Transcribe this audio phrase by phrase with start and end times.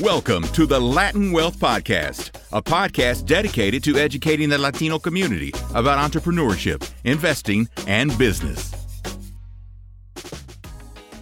[0.00, 5.98] Welcome to the Latin Wealth Podcast, a podcast dedicated to educating the Latino community about
[5.98, 8.72] entrepreneurship, investing, and business.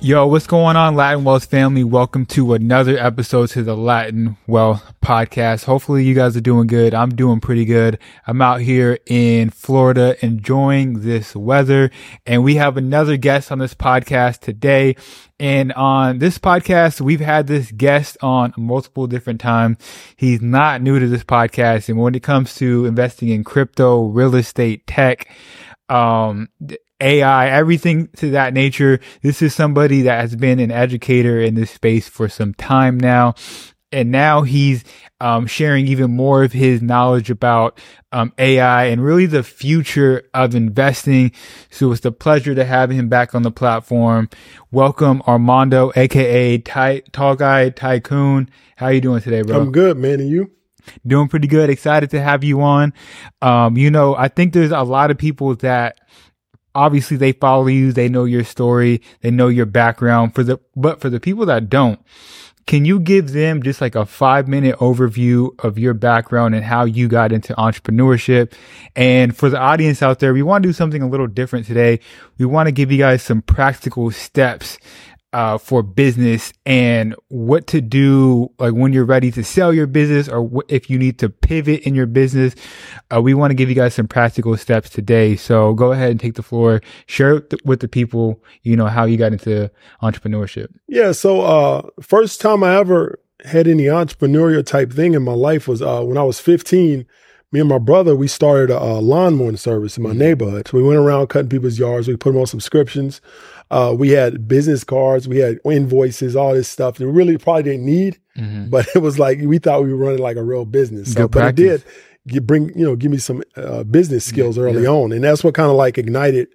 [0.00, 1.82] Yo, what's going on, Latin Wealth family?
[1.82, 5.64] Welcome to another episode to the Latin Wealth Podcast.
[5.64, 6.92] Hopefully, you guys are doing good.
[6.92, 7.98] I'm doing pretty good.
[8.26, 11.90] I'm out here in Florida enjoying this weather,
[12.26, 14.96] and we have another guest on this podcast today.
[15.40, 19.78] And on this podcast, we've had this guest on multiple different times.
[20.14, 21.88] He's not new to this podcast.
[21.88, 25.26] And when it comes to investing in crypto, real estate, tech,
[25.88, 26.50] um,
[27.00, 29.00] AI, everything to that nature.
[29.22, 33.36] This is somebody that has been an educator in this space for some time now.
[33.90, 34.84] And now he's
[35.20, 37.80] um, sharing even more of his knowledge about
[38.12, 41.32] um, AI and really the future of investing.
[41.70, 44.28] So it's a pleasure to have him back on the platform.
[44.70, 48.50] Welcome, Armando, aka Ty- Tall Guy Tycoon.
[48.76, 49.60] How you doing today, bro?
[49.60, 50.20] I'm good, man.
[50.20, 50.50] And you?
[51.06, 51.70] Doing pretty good.
[51.70, 52.92] Excited to have you on.
[53.42, 55.98] Um, you know, I think there's a lot of people that
[56.74, 60.34] obviously they follow you, they know your story, they know your background.
[60.34, 62.00] For the but for the people that don't,
[62.68, 66.84] can you give them just like a five minute overview of your background and how
[66.84, 68.52] you got into entrepreneurship?
[68.94, 71.98] And for the audience out there, we want to do something a little different today.
[72.36, 74.76] We want to give you guys some practical steps
[75.32, 80.28] uh, for business and what to do, like when you're ready to sell your business
[80.28, 82.54] or wh- if you need to pivot in your business.
[83.14, 85.36] Uh, we want to give you guys some practical steps today.
[85.36, 89.04] So go ahead and take the floor, share th- with the people, you know, how
[89.04, 89.70] you got into
[90.02, 90.68] entrepreneurship.
[90.86, 91.12] Yeah.
[91.12, 95.82] So, uh, first time I ever had any entrepreneurial type thing in my life was
[95.82, 97.06] uh, when I was 15.
[97.50, 100.68] Me and my brother, we started a, a lawn mowing service in my neighborhood.
[100.68, 102.06] So we went around cutting people's yards.
[102.06, 103.22] We put them on subscriptions.
[103.70, 107.64] Uh, we had business cards, we had invoices, all this stuff that we really probably
[107.64, 108.18] didn't need,
[108.70, 111.12] but it was like we thought we were running like a real business.
[111.12, 111.84] So, but it did
[112.26, 114.88] gi- bring you know give me some uh, business skills early yeah.
[114.90, 116.48] on, and that's what kind of like ignited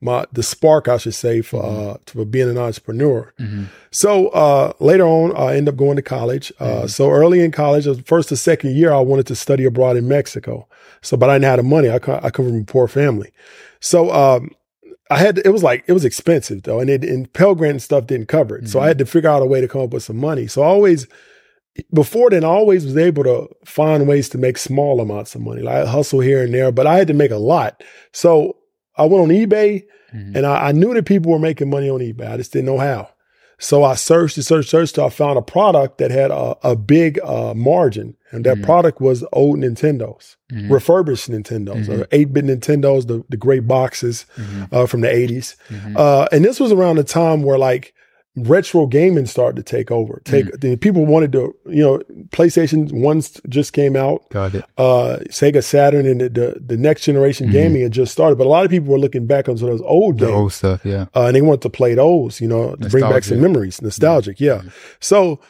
[0.00, 3.32] my the spark, I should say, for uh, for being an entrepreneur.
[3.90, 6.52] So uh, later on, I ended up going to college.
[6.60, 9.96] Uh, So early in college, the first or second year, I wanted to study abroad
[9.96, 10.66] in Mexico.
[11.02, 11.88] So, but I didn't have the money.
[11.88, 13.32] I I come from a poor family.
[13.80, 14.50] So um,
[15.14, 17.82] I had it was like it was expensive though, and it and Pell Grant and
[17.82, 18.68] stuff didn't cover it.
[18.68, 19.04] So I had mm-hmm.
[19.04, 20.48] to figure out a way to come up with some money.
[20.48, 21.06] So I always
[21.92, 25.62] before then, I always was able to find ways to make small amounts of money.
[25.62, 27.82] Like I hustle here and there, but I had to make a lot.
[28.12, 28.56] So
[28.96, 30.36] I went on eBay mm-hmm.
[30.36, 32.30] and I, I knew that people were making money on eBay.
[32.30, 33.08] I just didn't know how.
[33.64, 36.76] So I searched and searched, searched till I found a product that had a, a
[36.76, 38.14] big uh, margin.
[38.30, 40.36] And that product was old Nintendos,
[40.70, 44.26] refurbished Nintendos, or 8 bit Nintendos, the, the great boxes
[44.72, 45.56] uh, from the 80s.
[45.96, 47.93] Uh, and this was around the time where like
[48.36, 50.20] retro gaming started to take over.
[50.24, 51.98] Take the people wanted to, you know,
[52.30, 54.28] PlayStation ones just came out.
[54.30, 54.64] Got it.
[54.76, 58.50] Uh, Sega Saturn and the, the the next generation gaming had just started, but a
[58.50, 60.84] lot of people were looking back onto those old The games old stuff.
[60.84, 61.06] Yeah.
[61.14, 64.40] uh, and they wanted to play those, you know, to bring back some memories, nostalgic,
[64.40, 64.62] yeah.
[65.00, 65.40] So,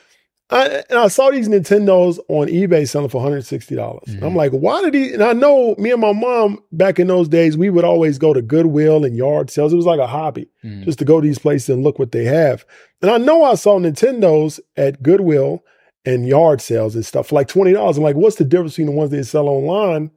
[0.50, 4.04] I, and I saw these Nintendos on eBay selling for one hundred sixty dollars.
[4.08, 4.24] Mm-hmm.
[4.24, 5.14] I'm like, why did he?
[5.14, 8.34] And I know me and my mom back in those days, we would always go
[8.34, 9.72] to Goodwill and yard sales.
[9.72, 10.84] It was like a hobby mm-hmm.
[10.84, 12.66] just to go to these places and look what they have.
[13.00, 15.64] And I know I saw Nintendos at Goodwill
[16.04, 17.96] and yard sales and stuff for like twenty dollars.
[17.96, 20.10] I'm like, what's the difference between the ones they sell online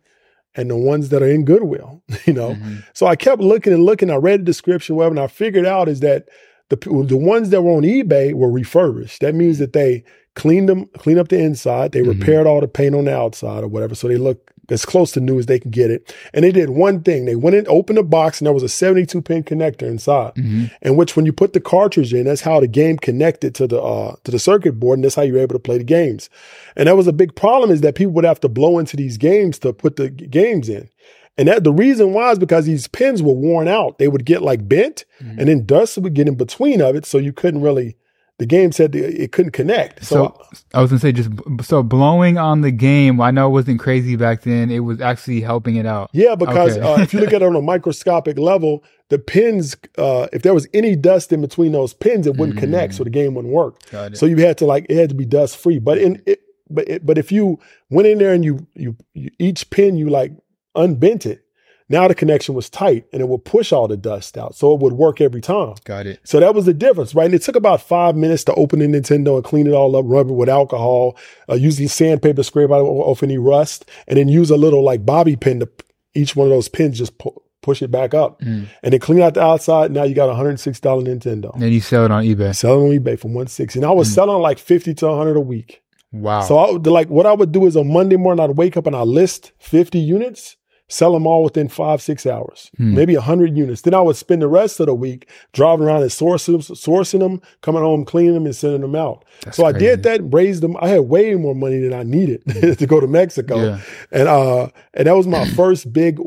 [0.56, 2.04] and the ones that are in Goodwill?
[2.26, 2.52] you know.
[2.52, 2.80] Mm-hmm.
[2.94, 4.12] So I kept looking and looking.
[4.12, 6.28] I read the description, whatever, and I figured out is that
[6.70, 9.22] the the ones that were on eBay were refurbished.
[9.22, 10.04] That means that they
[10.36, 13.68] cleaned them, cleaned up the inside, they repaired all the paint on the outside or
[13.68, 16.14] whatever, so they look as close to new as they can get it.
[16.34, 18.70] And they did one thing: they went in, opened the box, and there was a
[18.70, 20.34] 72 pin connector inside,
[20.82, 23.82] in which when you put the cartridge in, that's how the game connected to the
[23.82, 26.30] uh, to the circuit board, and that's how you're able to play the games.
[26.76, 29.18] And that was a big problem is that people would have to blow into these
[29.18, 30.90] games to put the games in.
[31.38, 34.00] And that the reason why is because these pins were worn out.
[34.00, 37.18] They would get like bent, and then dust would get in between of it, so
[37.18, 37.96] you couldn't really.
[38.40, 40.06] The game said it couldn't connect.
[40.06, 41.30] So, So I was gonna say just
[41.64, 43.20] so blowing on the game.
[43.20, 44.70] I know it wasn't crazy back then.
[44.70, 46.12] It was actually helping it out.
[46.14, 46.88] yeah, because Okay.
[46.88, 50.54] uh, if you look at it on a microscopic level, the pins, uh, if there
[50.54, 53.80] was any dust in between those pins, it wouldn't connect, so the game wouldn't work.
[53.90, 54.16] Mm.
[54.16, 55.80] So you had to like it had to be dust free.
[55.80, 57.58] But in it, but it, but if you
[57.90, 60.32] went in there and you, you you each pin you like
[60.78, 61.44] unbent it,
[61.90, 64.82] now the connection was tight and it would push all the dust out, so it
[64.82, 65.76] would work every time.
[65.86, 66.20] Got it.
[66.24, 67.26] So that was the difference, right?
[67.26, 70.04] And it took about five minutes to open the Nintendo and clean it all up,
[70.08, 71.18] rub it with alcohol,
[71.50, 75.06] uh, use the sandpaper, scrape out off any rust, and then use a little like
[75.06, 75.70] bobby pin to
[76.14, 79.34] each one of those pins just pu- push it back up, and then clean out
[79.34, 79.92] the outside.
[79.92, 81.58] Now you got a hundred and six dollar Nintendo.
[81.58, 82.54] Then you sell it on eBay.
[82.56, 85.42] Selling on eBay for one sixty, and I was selling like fifty to hundred a
[85.42, 85.82] week.
[86.12, 86.42] Wow.
[86.42, 88.88] So I would, like what I would do is on Monday morning I'd wake up
[88.88, 90.56] and I list 50 units,
[90.90, 92.94] sell them all within five six hours, Hmm.
[92.96, 93.82] maybe 100 units.
[93.82, 97.42] Then I would spend the rest of the week driving around and sourcing sourcing them,
[97.62, 99.26] coming home, cleaning them, and sending them out.
[99.44, 100.78] That's so I did that, raised them.
[100.80, 102.42] I had way more money than I needed
[102.80, 103.80] to go to Mexico, Yeah.
[104.12, 106.20] and uh, and that was my first big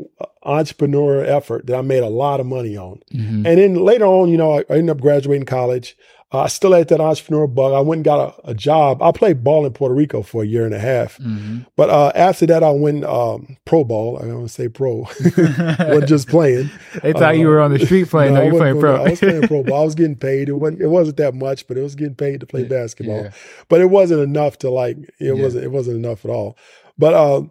[0.43, 2.99] entrepreneur effort that I made a lot of money on.
[3.13, 3.45] Mhm.
[3.45, 5.95] And then later on, you know, I, I ended up graduating college.
[6.33, 7.73] Uh, I still had that entrepreneur bug.
[7.73, 9.01] I went and got a, a job.
[9.01, 11.17] I played ball in Puerto Rico for a year and a half.
[11.17, 11.65] Mhm.
[11.75, 14.17] But uh, after that, I went um, pro ball.
[14.17, 14.99] I don't want to say pro.
[15.37, 16.69] wasn't just playing.
[17.03, 18.35] they thought you were on the street playing.
[18.35, 18.95] no, I you're playing pro.
[19.03, 19.81] I was playing pro ball.
[19.81, 20.47] I was getting paid.
[20.47, 20.81] It wasn't.
[20.81, 23.23] It wasn't that much, but it was getting paid to play basketball.
[23.25, 23.31] Yeah.
[23.67, 24.97] But it wasn't enough to like.
[24.97, 25.33] It Yeah.
[25.33, 25.65] wasn't.
[25.65, 26.57] It wasn't enough at all.
[26.97, 27.41] But uh,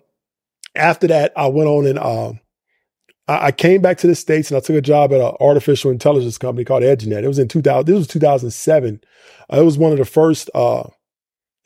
[0.75, 2.33] after that, I went on and uh,
[3.31, 5.91] I, I came back to the states and I took a job at an artificial
[5.91, 7.23] intelligence company called EdgeNet.
[7.23, 7.87] It was in two thousand.
[7.87, 9.00] This was two thousand seven.
[9.53, 10.50] Uh, it was one of the first.
[10.55, 10.85] Uh,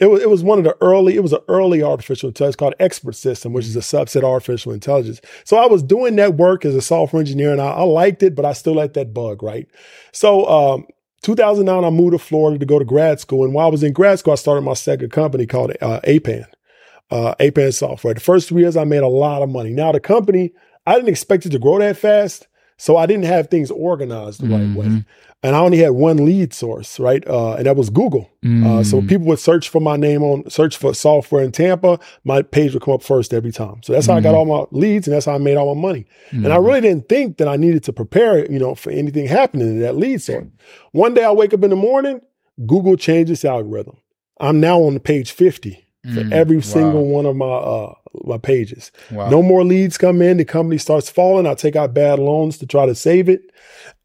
[0.00, 2.75] it was, it was one of the early, it was an early artificial intelligence called
[2.81, 5.20] Expert System, which is a subset of artificial intelligence.
[5.44, 8.34] So I was doing that work as a software engineer and I, I liked it,
[8.34, 9.69] but I still had that bug, right?
[10.12, 10.87] So, um,
[11.22, 13.44] 2009, I moved to Florida to go to grad school.
[13.44, 16.44] And while I was in grad school, I started my second company called uh, APAN,
[17.10, 18.14] uh, APAN Software.
[18.14, 19.70] The first three years, I made a lot of money.
[19.70, 20.52] Now, the company,
[20.86, 22.46] I didn't expect it to grow that fast.
[22.76, 24.86] So I didn't have things organized the right way.
[24.86, 25.04] Mhm.
[25.44, 27.22] And I only had one lead source, right?
[27.26, 28.28] Uh, and that was Google.
[28.44, 29.08] Uh, so Mm.
[29.08, 32.00] people would search for my name on search for software in Tampa.
[32.25, 33.76] My page would come up first every time.
[33.84, 34.38] So that's how I got Mhm.
[34.38, 36.04] all my leads, and that's how I made all my money.
[36.32, 36.66] And I Mhm.
[36.66, 39.96] really didn't think that I needed to prepare, you know, for anything happening to that
[39.96, 40.46] lead source.
[40.92, 42.20] One day I wake up in the morning,
[42.66, 43.96] Google changes its algorithm.
[44.40, 45.78] I'm now on the page 50
[46.12, 46.32] for Mm.
[46.32, 46.62] every Wow.
[46.62, 47.92] single one of my uh
[48.25, 48.93] my pages.
[49.11, 49.31] Wow.
[49.31, 50.37] No more leads come in.
[50.37, 51.46] The company starts falling.
[51.46, 53.43] I take out bad loans to try to save it.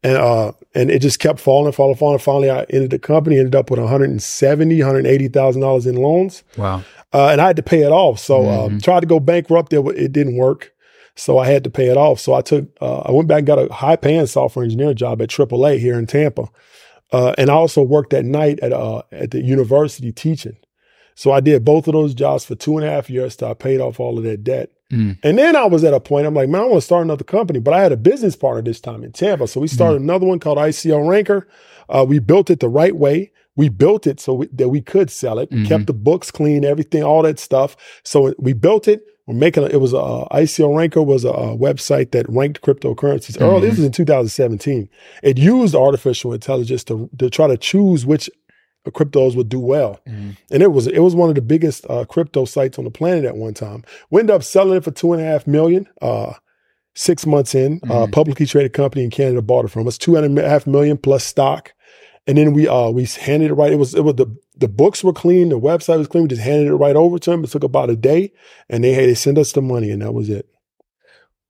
[0.02, 2.18] And uh and it just kept falling, falling, falling.
[2.18, 6.42] Finally, I ended the company, ended up with 170, 180,000 dollars in loans.
[6.56, 6.82] Wow.
[7.12, 8.18] Uh, and I had to pay it off.
[8.20, 8.82] So um, Mhm.
[8.82, 9.72] tried to go bankrupt.
[9.72, 10.72] It, it didn't work.
[11.16, 12.20] So I had to pay it off.
[12.20, 15.20] So I took, uh, I went back and got a high paying software engineer job
[15.20, 16.48] at AAA here in Tampa.
[17.12, 20.56] Uh, and I also worked at night at, uh, at the university teaching.
[21.20, 23.52] So I did both of those jobs for two and a half years till I
[23.52, 24.70] paid off all of that debt.
[24.90, 25.18] Mm.
[25.22, 27.24] And then I was at a point, I'm like, man, I want to start another
[27.24, 27.58] company.
[27.58, 29.46] But I had a business partner this time in Tampa.
[29.46, 31.46] So we started another one called ICO Ranker.
[31.90, 33.32] Uh, we built it the right way.
[33.54, 35.50] We built it so we, that we could sell it.
[35.50, 35.68] We Mhm.
[35.68, 37.76] kept the books clean, everything, all that stuff.
[38.02, 39.02] So we built it.
[39.26, 43.38] We're making it was a ICO Ranker was a, a website that ranked cryptocurrencies.
[43.40, 44.88] Early, this was in 2017.
[45.22, 48.30] It used artificial intelligence to, to try to choose which
[48.86, 50.36] cryptos would do well Mhm.
[50.50, 53.24] and it was it was one of the biggest uh, crypto sites on the planet
[53.24, 53.84] at one time.
[54.10, 55.86] We ended up selling it for two and a half million.
[56.00, 56.32] Uh,
[56.94, 58.12] six months in, uh, Mhm.
[58.12, 61.22] publicly traded company in Canada bought it from us, two and a half million plus
[61.24, 61.72] stock,
[62.26, 63.72] and then we uh we handed it right.
[63.72, 64.26] It was it was the
[64.58, 66.24] the books were clean, the website was clean.
[66.24, 67.44] We just handed it right over to them.
[67.44, 68.32] It took about a day,
[68.68, 70.46] and they they sent us the money, and that was it.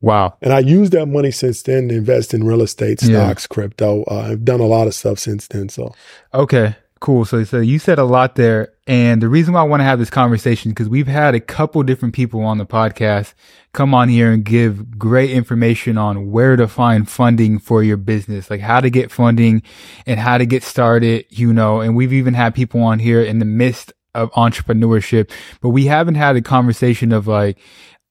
[0.03, 0.35] Wow.
[0.41, 3.27] And I used that money since then to invest in real estate, Yeah.
[3.27, 4.05] stocks, crypto.
[4.11, 5.69] Uh, I've done a lot of stuff since then.
[5.69, 5.93] So
[6.33, 7.25] Okay, cool.
[7.25, 8.75] So, so you said a lot there.
[8.87, 11.83] And the reason why I want to have this conversation, because we've had a couple
[11.83, 13.35] different people on the podcast
[13.73, 18.51] come on here and give great information on where to find funding for your business,
[18.51, 19.63] like how to get funding
[20.07, 23.39] and how to get started, you know, and we've even had people on here in
[23.39, 25.31] the midst of entrepreneurship,
[25.61, 27.59] but we haven't had a conversation of like,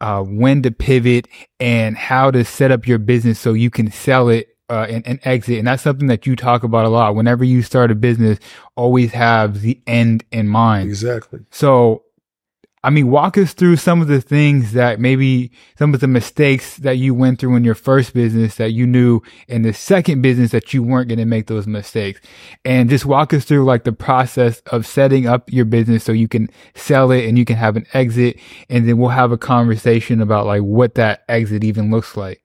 [0.01, 1.27] uh, when to pivot
[1.59, 5.19] and how to set up your business so you can sell it uh, and, and
[5.23, 5.57] exit.
[5.57, 7.15] And that's something that you talk about a lot.
[7.15, 8.39] Whenever you start a business,
[8.75, 10.89] always have the end in mind.
[10.89, 11.39] exactly.
[11.51, 12.03] So,
[12.81, 16.77] I mean, walk us through some of the things that maybe some of the mistakes
[16.77, 20.51] that you went through in your first business that you knew in the second business
[20.51, 22.21] that you weren't going to make those mistakes.
[22.63, 26.29] And just walk us through like the process of setting up your business so you
[26.29, 28.39] can sell it and you can have an exit.
[28.69, 32.41] And then we'll have a conversation about like what that exit even looks like.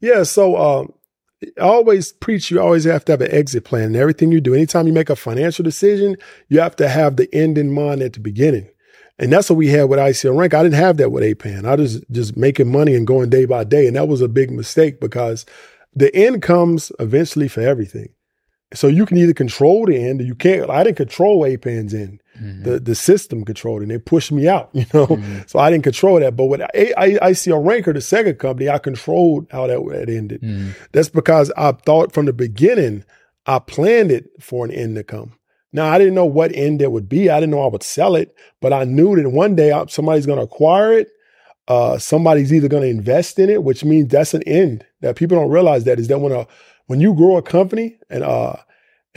[0.00, 0.92] Yeah, so um,
[1.60, 4.54] always preach you always have to have an exit plan in everything you do.
[4.54, 6.16] Anytime you make a financial decision,
[6.48, 8.68] you have to have the end in mind at the beginning.
[9.18, 10.54] And that's what we had with ICO Rank.
[10.54, 11.66] I didn't have that with APAN.
[11.66, 13.86] I was just making money and going day by day.
[13.86, 15.44] And that was a big mistake because
[15.94, 18.10] the end comes eventually for everything.
[18.74, 20.70] So you can either control the end or you can't.
[20.70, 22.20] I didn't control APAN's end.
[22.40, 25.06] The the system controlled and they pushed me out, you know.
[25.06, 25.48] Mhm.
[25.50, 26.36] So I didn't control that.
[26.36, 30.42] But with A- I- ICO Ranker, the second company, I controlled how that, that ended.
[30.42, 30.74] Mhm.
[30.92, 33.04] That's because I thought from the beginning,
[33.46, 35.32] I planned it for an end to come.
[35.72, 37.28] Now, I didn't know what end it would be.
[37.28, 40.26] I didn't know I would sell it, but I knew that one day I- somebody's
[40.26, 41.08] going to acquire it.
[41.66, 45.36] Uh, somebody's either going to invest in it, which means that's an end that people
[45.38, 46.46] don't realize that is that when a,
[46.86, 48.54] when you grow a company and, uh,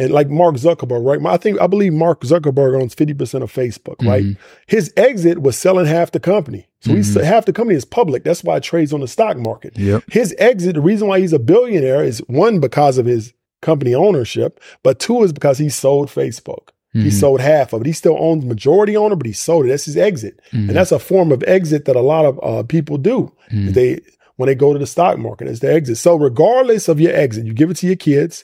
[0.01, 1.33] and like Mark Zuckerberg, right?
[1.33, 4.23] I think I believe Mark Zuckerberg owns fifty percent of Facebook, right?
[4.23, 4.37] Mhm.
[4.67, 7.23] His exit was selling half the company, so he's Mhm.
[7.23, 8.23] half the company is public.
[8.23, 9.77] That's why it trades on the stock market.
[9.77, 10.03] Yep.
[10.11, 14.59] His exit, the reason why he's a billionaire is one because of his company ownership,
[14.83, 16.69] but two is because he sold Facebook.
[16.93, 17.11] He Mhm.
[17.13, 17.87] sold half of it.
[17.87, 19.69] He still owns majority owner, but he sold it.
[19.69, 22.97] That's his exit, and that's a form of exit that a lot of uh, people
[22.97, 23.31] do.
[23.53, 23.73] Mhm.
[23.73, 23.99] They
[24.37, 25.97] when they go to the stock market, it's their exit.
[25.97, 28.43] So regardless of your exit, you give it to your kids.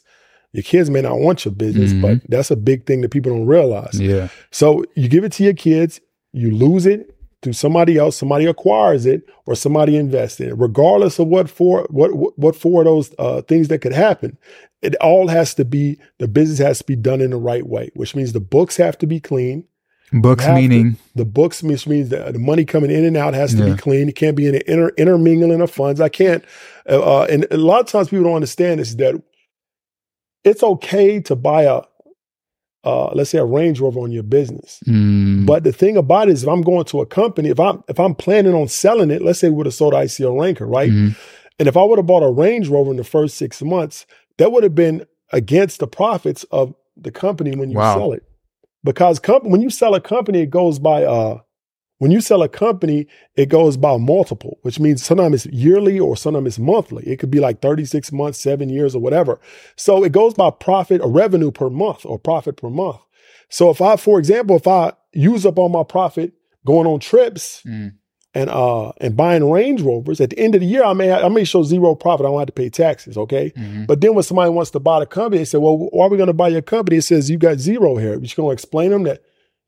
[0.58, 2.02] Your kids may not want your business, Mhm.
[2.02, 4.00] but that's a big thing that people don't realize.
[4.02, 4.30] Yeah.
[4.50, 6.02] So you give it to your kids,
[6.34, 10.58] you lose it to somebody else, somebody acquires it, or somebody invests in it.
[10.58, 14.36] Regardless of what for what what, what for those uh, things that could happen,
[14.82, 17.92] it all has to be the business has to be done in the right way,
[17.94, 19.64] which means the books have to be clean.
[20.12, 20.98] Books have to- meaning.
[21.16, 23.74] The books which means that the money coming in and out has to Yeah.
[23.74, 24.10] be clean.
[24.10, 26.00] It can't be an inter, intermingling of funds.
[26.02, 26.44] I can't.
[26.90, 29.22] Uh, uh, and a lot of times people don't understand this that
[30.44, 31.82] it's okay to buy a,
[32.84, 34.80] uh, let's say a Range Rover on your business.
[34.88, 35.46] Mm.
[35.46, 38.00] But the thing about it is, if I'm going to a company, if I'm if
[38.00, 40.90] I'm planning on selling it, let's say we would have sold ICO Ranker, right?
[40.92, 41.16] Mhm.
[41.60, 44.06] And if I would have bought a Range Rover in the first six months,
[44.38, 47.96] that would have been against the profits of the company when you Wow.
[47.98, 48.24] sell it.
[48.84, 51.40] Because comp- when you sell a company, it goes by uh
[52.00, 56.16] when you sell a company, it goes by multiple, which means sometimes it's yearly or
[56.16, 57.04] sometimes it's monthly.
[57.08, 59.40] It could be like 36 months, seven years, or whatever.
[59.76, 62.98] So it goes by profit or revenue per month or profit per month.
[63.50, 66.34] So if I, for example, if I use up all my profit
[66.66, 67.94] going on trips Mm.
[68.36, 71.30] and uh and buying Range Rovers, at the end of the year, I may I
[71.30, 72.26] may show zero profit.
[72.26, 73.52] I don't have to pay taxes, okay?
[73.58, 73.88] Mhm.
[73.88, 76.18] But then when somebody wants to buy the company, they say, "Well, why are we
[76.18, 78.12] going to buy your company?" It says you got zero here.
[78.12, 79.22] You're going to explain them that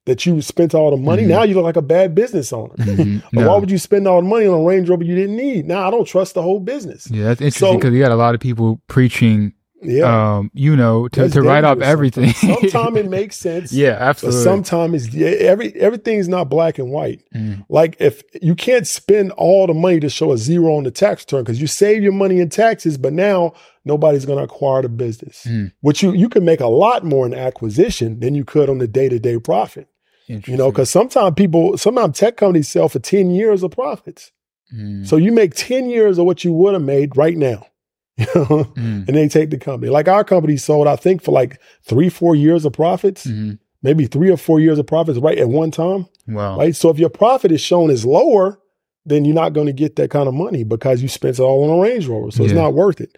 [0.10, 1.24] that you spent all the money.
[1.24, 1.28] Mhm.
[1.28, 2.74] Now you look like a bad business owner.
[2.78, 3.24] Mhm.
[3.32, 3.48] No.
[3.48, 5.68] why would you spend all the money on a Range Rover you didn't need?
[5.68, 7.10] Now I don't trust the whole business.
[7.10, 10.75] Yeah, that's interesting So- because you got a lot of people preaching, Yeah, um, you
[10.75, 12.34] know, to, to write off everything.
[12.34, 12.72] sometimes.
[12.74, 13.72] Sometimes it makes sense.
[13.84, 14.44] yeah, But absolutely.
[14.44, 17.22] sometimes it's yeah, every everything's not black and white.
[17.34, 17.63] Mm.
[17.70, 21.24] Like if you can't spend all the money to show a zero on the tax
[21.24, 23.54] return because you save your money in taxes, but now
[23.86, 25.46] nobody's going to acquire the business.
[25.48, 25.72] Mm.
[25.80, 28.88] Which you you can make a lot more in acquisition than you could on the
[28.88, 29.88] day to day profit.
[30.29, 34.31] You know, because sometimes people, sometimes tech companies sell for ten years of profits.
[34.75, 35.07] Mm.
[35.07, 37.65] So you make ten years of what you would have made right now.
[38.19, 38.45] You know,
[38.77, 39.07] Mm.
[39.07, 39.89] and they take the company.
[39.89, 43.57] Like our company sold, I think, for like three, four years of profits, Mhm.
[43.81, 46.05] maybe three or four years of profits right at one time.
[46.27, 46.57] Wow.
[46.59, 46.75] Right.
[46.75, 48.59] So if your profit is shown as lower,
[49.05, 51.63] then you're not going to get that kind of money because you spent it all
[51.63, 52.29] on a Range Rover.
[52.29, 53.17] So it's not worth it.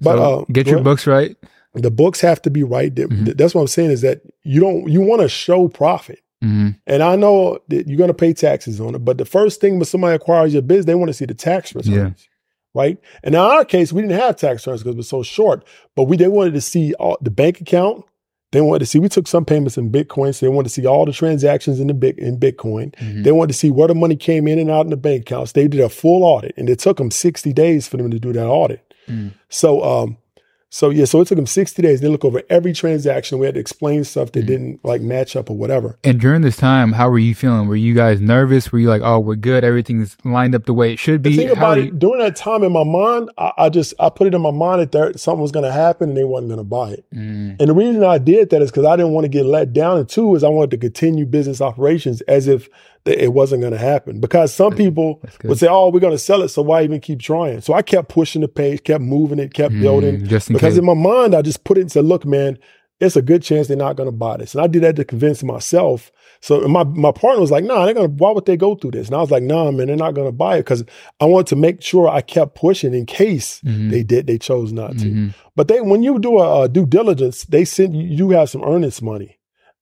[0.00, 0.84] But So uh, get your ahead.
[0.84, 1.36] books right.
[1.74, 2.92] The books have to be right.
[2.94, 3.36] Mhm.
[3.36, 6.20] That's what I'm saying is that you don't you want to show profit.
[6.42, 9.60] Hmm And I know that you're going to pay taxes on it, but the first
[9.60, 12.28] thing when somebody acquires your business, they want to see the tax returns.
[12.74, 12.98] Right.
[13.24, 15.64] And in our case, we didn't have tax returns because it was so short,
[15.96, 18.04] but we they wanted to see all, the bank account.
[18.52, 20.34] They wanted to see, we took some payments in Bitcoin.
[20.34, 22.94] So they wanted to see all the transactions in the big in Bitcoin.
[22.96, 23.24] Mhm.
[23.24, 25.52] They wanted to see where the money came in and out in the bank accounts.
[25.52, 28.32] They did a full audit and it took them 60 days for them to do
[28.32, 28.94] that audit.
[29.08, 29.32] Mm.
[29.48, 30.16] So, um,
[30.70, 32.00] so yeah, so it took them 60 days.
[32.00, 33.38] They look over every transaction.
[33.38, 34.46] We had to explain stuff that Mhm.
[34.46, 35.98] didn't like match up or whatever.
[36.04, 37.68] And during this time, how were you feeling?
[37.68, 38.70] Were you guys nervous?
[38.70, 39.64] Were you like, oh, we're good.
[39.64, 41.36] Everything's lined up the way it should The be?
[41.36, 44.10] thing How about it, you- during that time in my mind, I, I just I
[44.10, 46.48] put it in my mind that there something was going to happen and they wasn't
[46.50, 47.04] going to buy it.
[47.14, 47.56] Mm.
[47.60, 49.96] And the reason I did that is because I didn't want to get let down.
[49.98, 52.68] And two is I wanted to continue business operations as if
[53.04, 54.20] that it wasn't going to happen.
[54.20, 57.20] Because some people would say, "Oh, we're going to sell it, so why even keep
[57.20, 60.20] trying?" So I kept pushing the page, kept moving it, kept building.
[60.22, 60.78] Mm, just in Because case.
[60.78, 62.58] in my mind, I just put it and said, "Look, man,
[63.00, 65.04] it's a good chance they're not going to buy this." And I did that to
[65.04, 66.10] convince myself.
[66.40, 68.08] So my my partner was like, "Nah, they're gonna.
[68.08, 70.28] Why would they go through this?" And I was like, "Nah, man, they're not going
[70.28, 70.84] to buy it because
[71.20, 73.90] I wanted to make sure I kept pushing in case Mhm.
[73.90, 74.26] they did.
[74.28, 75.04] They chose not to.
[75.06, 75.34] Mhm.
[75.56, 78.02] But they, when you do a, a due diligence, they send you.
[78.02, 79.37] You have some earnest money,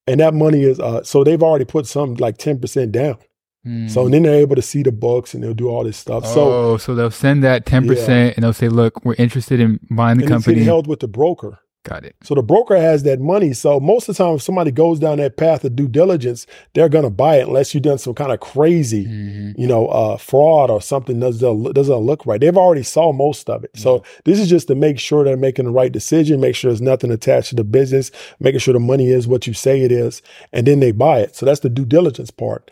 [0.07, 1.03] and that money is uh.
[1.03, 3.19] So they've already put some like ten percent down.
[3.67, 3.91] Mm.
[3.91, 6.25] So then they're able to see the books and they'll do all this stuff.
[6.25, 10.19] So oh, so they'll send that 10% and they'll say, look, we're interested in buying
[10.19, 10.55] the and company.
[10.55, 11.59] getting held with the broker.
[11.88, 12.16] Got it.
[12.25, 13.52] So the broker has that money.
[13.52, 16.88] So most of the time, if somebody goes down that path of due diligence, they're
[16.88, 19.55] going to buy it unless you've done some kind of crazy, Mhm.
[19.57, 22.40] you know, uh, fraud or something doesn't doesn't look right.
[22.40, 23.71] They've already saw most of it.
[23.76, 26.83] So this is just to make sure they're making the right decision, make sure there's
[26.83, 30.23] nothing attached to the business, making sure the money is what you say it is,
[30.52, 31.37] and then they buy it.
[31.37, 32.69] So that's the due diligence part.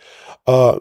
[0.49, 0.80] Uh,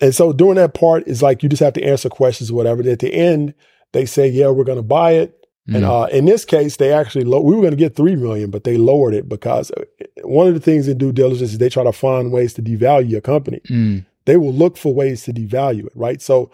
[0.00, 2.82] and so during that part is like you just have to answer questions or whatever.
[2.90, 3.54] At the end,
[3.92, 5.37] they say, "Yeah, we're going to buy it."
[5.74, 5.90] And Mm.
[5.90, 8.64] uh, in this case, they actually low, we were going to get three million, but
[8.64, 9.84] they lowered it because uh,
[10.24, 13.10] one of the things in due diligence is they try to find ways to devalue
[13.10, 13.60] your company.
[13.68, 14.06] Mm.
[14.24, 16.22] They will look for ways to devalue it, right?
[16.22, 16.50] So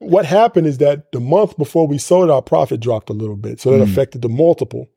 [0.00, 3.36] what happened is that the month before we sold it, our profit dropped a little
[3.36, 3.88] bit, so that Mm.
[3.90, 4.88] affected the multiple.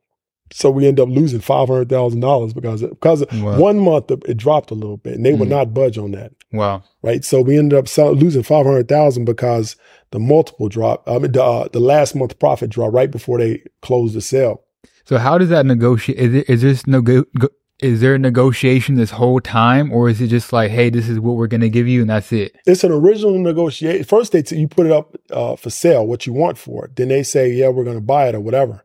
[0.52, 3.58] So we end up losing five hundred thousand dollars because because Wow.
[3.60, 5.52] one month it dropped a little bit, and they would Mhm.
[5.52, 6.34] not budge on that.
[6.54, 6.84] Wow.
[7.02, 9.76] Right, so we ended up sell, losing five hundred thousand because
[10.12, 11.04] the multiple drop.
[11.08, 14.62] I mean, the, uh, the last month profit dropped right before they closed the sale.
[15.04, 16.18] So how does that negotiate?
[16.20, 17.50] Is, it, is this nego- go-
[17.82, 21.20] Is there a negotiation this whole time, or is it just like, hey, this is
[21.20, 22.56] what we're gonna give you, and that's it?
[22.66, 24.04] It's an original negotiation.
[24.06, 26.96] First, they t- you put it up uh, for sale, what you want for it.
[26.96, 28.84] Then they say, yeah, we're going to buy it or whatever.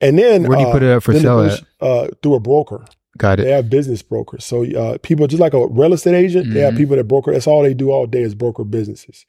[0.00, 1.62] And then Where do you uh, put it up for sale at?
[1.80, 2.84] Uh, through a broker.
[3.16, 3.44] Got it.
[3.44, 4.44] They have business brokers.
[4.44, 6.78] So uh, people just like a real estate agent, they have Mhm.
[6.78, 7.32] people that broker.
[7.32, 9.24] That's all they do all day is broker businesses.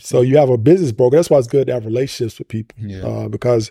[0.00, 1.16] So you have a business broker.
[1.16, 3.06] That's why it's good to have relationships with people Yeah.
[3.06, 3.70] uh, because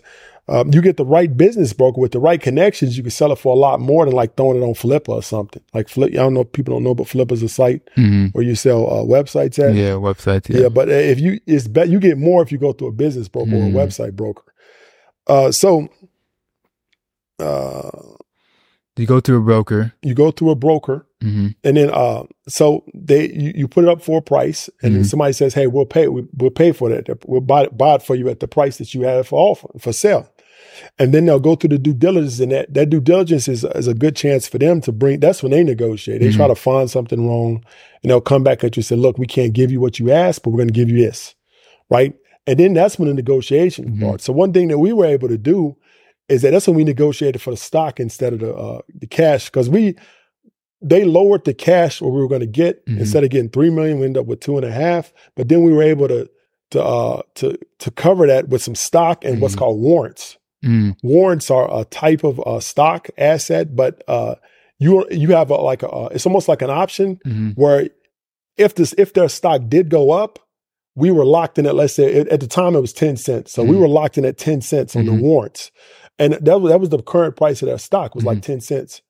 [0.50, 2.96] um, you get the right business broker with the right connections.
[2.96, 5.22] You can sell it for a lot more than like throwing it on Flippa or
[5.22, 5.60] something.
[5.74, 8.32] Like Flip, I don't know if people don't know, but Flippa's a site Mhm.
[8.32, 9.74] where you sell uh, websites at.
[9.74, 10.48] Yeah, websites.
[10.48, 10.62] Yeah.
[10.62, 10.68] Yeah.
[10.70, 13.50] but if you it's bet you get more if you go through a business broker
[13.50, 13.74] Mhm.
[13.74, 14.44] or a website broker.
[15.26, 15.88] Uh, so
[17.38, 17.90] uh,
[18.96, 19.92] You go through a broker.
[20.02, 23.90] you go through a broker, hmm and then uh, so they you, you put it
[23.90, 25.06] up for a price, and then Mhm.
[25.06, 27.08] somebody says, "Hey, we'll pay we, we'll pay for that.
[27.26, 29.68] We'll buy it, buy it for you at the price that you have for offer
[29.78, 30.28] for sale."
[30.98, 33.88] And then they'll go through the due diligence, and that, that due diligence is, is
[33.88, 35.18] a good chance for them to bring.
[35.18, 36.20] That's when they negotiate.
[36.20, 37.64] They try to find something wrong,
[38.02, 40.10] and they'll come back at you and say, "Look, we can't give you what you
[40.12, 41.34] asked, but we're going to give you this."
[41.90, 42.14] right?
[42.46, 44.00] And then that's when the negotiation Mhm.
[44.02, 44.20] part.
[44.20, 45.74] So one thing that we were able to do
[46.28, 49.46] is that that's when we negotiated for the stock instead of the uh, the cash
[49.46, 49.96] because we
[50.80, 53.00] they lowered the cash what we were going to get Mhm.
[53.00, 55.12] instead of getting three million, we ended up with two and a half.
[55.36, 56.28] But then we were able to
[56.70, 59.58] to uh, to to cover that with some stock and what's Mhm.
[59.58, 60.36] called warrants.
[60.64, 60.96] Mm.
[61.02, 64.34] Warrants are a type of uh, stock asset, but uh,
[64.78, 67.88] you you have a, like a uh, it's almost like an option hmm where
[68.56, 70.38] if this if their stock did go up,
[70.96, 73.62] we were locked in at let's say at, the time it was ten cents, so
[73.64, 73.80] we Mhm.
[73.80, 75.70] were locked in at ten cents on the warrants,
[76.18, 78.42] and that was that was the current price of that stock was like Mhm.
[78.42, 79.02] ten cents.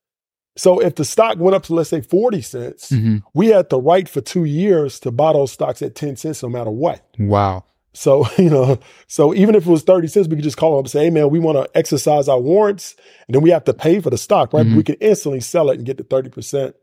[0.57, 3.81] So if the stock went up to let's say forty cents, hmm we had the
[3.81, 7.01] right for two years to buy those stocks at ten cents no matter what.
[7.19, 7.65] Wow.
[7.95, 10.79] So you know, so even if it was thirty cents, we could just call them
[10.81, 13.65] up and say, "Hey man, we want to exercise our warrants," and then we have
[13.65, 14.67] to pay for the stock, right?
[14.67, 14.77] Mhm.
[14.77, 16.75] We can instantly sell it and get the thirty percent.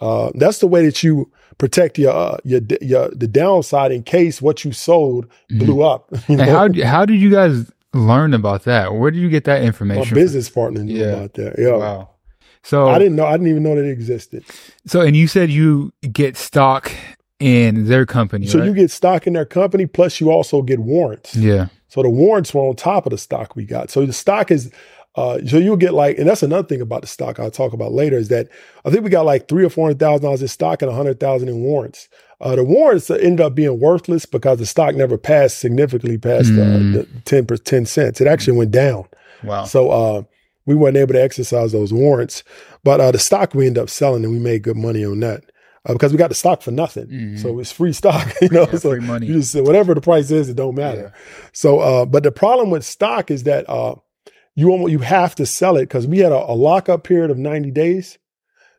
[0.00, 4.42] Uh, that's the way that you protect your uh, your your the downside in case
[4.42, 5.58] what you sold Mhm.
[5.60, 6.10] blew up.
[6.28, 6.58] You And know?
[6.82, 8.94] how how did you guys learn about that?
[8.94, 10.14] Where did you get that information?
[10.14, 11.06] My business partner knew Yeah.
[11.12, 11.54] about that.
[11.58, 12.08] Yeah, Wow.
[12.62, 13.26] So I didn't know.
[13.26, 14.42] I didn't even know that it existed.
[14.86, 16.90] So and you said you get stock
[17.38, 18.66] in their company, So right?
[18.66, 21.36] you get stock in their company, plus you also get warrants.
[21.36, 21.66] yeah.
[21.88, 23.90] So the warrants were on top of the stock we got.
[23.90, 24.70] So the stock is,
[25.14, 27.92] uh, so you'll get like, and that's another thing about the stock I'll talk about
[27.92, 28.48] later is that
[28.84, 30.94] I think we got like three or four hundred thousand dollars in stock and a
[30.94, 32.08] hundred thousand in warrants.
[32.40, 36.94] Uh, the warrants ended up being worthless because the stock never passed significantly past Mm.
[36.94, 38.20] uh, the 10, 10 cents.
[38.20, 39.04] It actually went down.
[39.42, 39.64] Wow.
[39.64, 40.22] So uh,
[40.66, 42.42] we weren't able to exercise those warrants.
[42.82, 45.44] But uh, the stock we ended up selling and we made good money on that
[45.86, 47.06] uh, because we got the stock for nothing.
[47.06, 47.38] Mhm.
[47.40, 48.66] So it's free stock, you know.
[48.72, 49.26] Yeah, so free money.
[49.26, 51.12] you just say whatever the price is, it don't matter.
[51.52, 53.94] So, uh, but the problem with stock is that uh,
[54.56, 57.38] you almost, you have to sell it because we had a, a lockup period of
[57.38, 58.18] ninety days.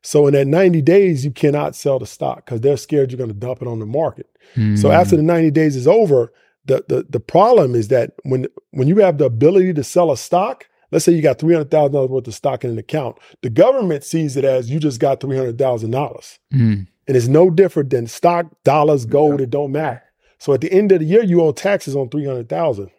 [0.06, 3.30] So in that ninety days, you cannot sell the stock because they're scared you're going
[3.30, 4.28] to dump it on the market.
[4.56, 4.94] So Mm.
[4.94, 6.32] after the 90 days is over,
[6.65, 10.18] the, the the problem is that when when you have the ability to sell a
[10.18, 13.18] stock, let's say you got three hundred thousand dollars worth of stock in an account,
[13.41, 16.88] the government sees it as you just got three hundred thousand dollars, Mm.
[17.08, 19.41] and it's no different than stock, dollars, gold.
[19.41, 20.04] It don't matter.
[20.38, 22.89] So at the end of the year, you owe taxes on three hundred thousand.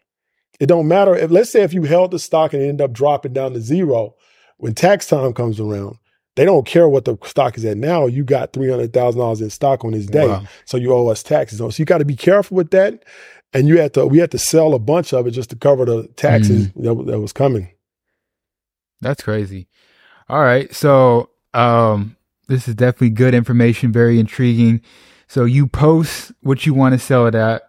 [0.58, 2.92] It don't matter if let's say if you held the stock and it ended up
[2.92, 4.14] dropping down to zero,
[4.58, 5.96] when tax time comes around.
[6.36, 8.06] They don't care what the stock is at now.
[8.06, 10.44] You got three hundred thousand dollars in stock on this day Wow.
[10.66, 11.58] so you owe us taxes.
[11.58, 13.04] So you got to be careful with that.
[13.54, 15.84] And you had to we had to sell a bunch of it just to cover
[15.86, 17.70] the taxes that, that was coming.
[19.00, 19.68] That's crazy.
[20.28, 20.72] All right.
[20.74, 22.16] So um
[22.48, 24.80] this is definitely good information, very intriguing.
[25.28, 27.62] So you post what you want to sell it at.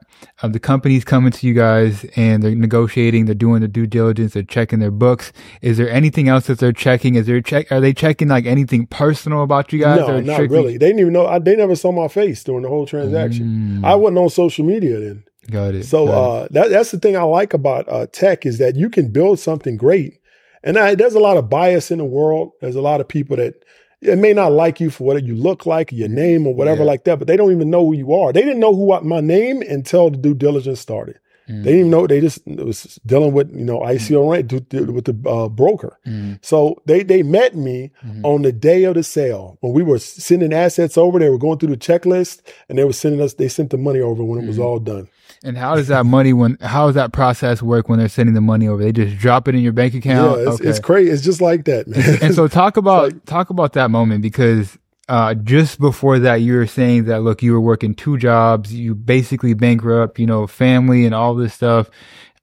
[0.44, 4.34] Um, the company's coming to you guys and they're negotiating, they're doing the due diligence,
[4.34, 5.32] they're checking their books.
[5.62, 7.16] Is there anything else that they're checking?
[7.16, 10.00] Is there check are they checking like anything personal about you guys?
[10.00, 10.78] no, not strictly- really.
[10.78, 11.26] They didn't even know.
[11.26, 13.82] I, they never saw my face during the whole transaction.
[13.82, 15.24] Mm, I wasn't on social media then.
[15.50, 15.86] got it.
[15.86, 16.16] So got it.
[16.44, 19.40] uh, that, that's the thing I like about uh, tech is that you can build
[19.40, 20.20] something great.
[20.64, 22.52] And I, there's a lot of bias in the world.
[22.62, 23.56] There's a lot of people that
[24.02, 26.86] it may not like you for what you look like, your name, or whatever Yeah.
[26.92, 28.32] like that, but they don't even know who you are.
[28.34, 31.18] They didn't know who I, my name until the due diligence started.
[31.50, 35.16] They didn't even know they just was dealing with you know ICO rent with the
[35.30, 35.98] uh, broker.
[36.06, 36.40] Mm.
[36.42, 38.26] So they they met me Mhm.
[38.26, 41.20] on the day of the sale when we were sending assets over.
[41.20, 43.36] They were going through the checklist and they were sending us.
[43.36, 44.64] They sent the money over when it was Mhm.
[44.66, 45.08] all done.
[45.44, 48.42] And how does that money when how does that process work when they're sending the
[48.42, 48.84] money over?
[48.84, 50.40] They just drop it in your bank account.
[50.40, 50.70] yeah, it's, okay.
[50.70, 51.12] it's crazy.
[51.12, 52.18] It's just like that, man.
[52.22, 54.78] and so talk about like- talk about that moment because
[55.10, 58.94] uh, just before that you were saying that look you were working two jobs you
[58.94, 61.90] basically bankrupt you know family and all this stuff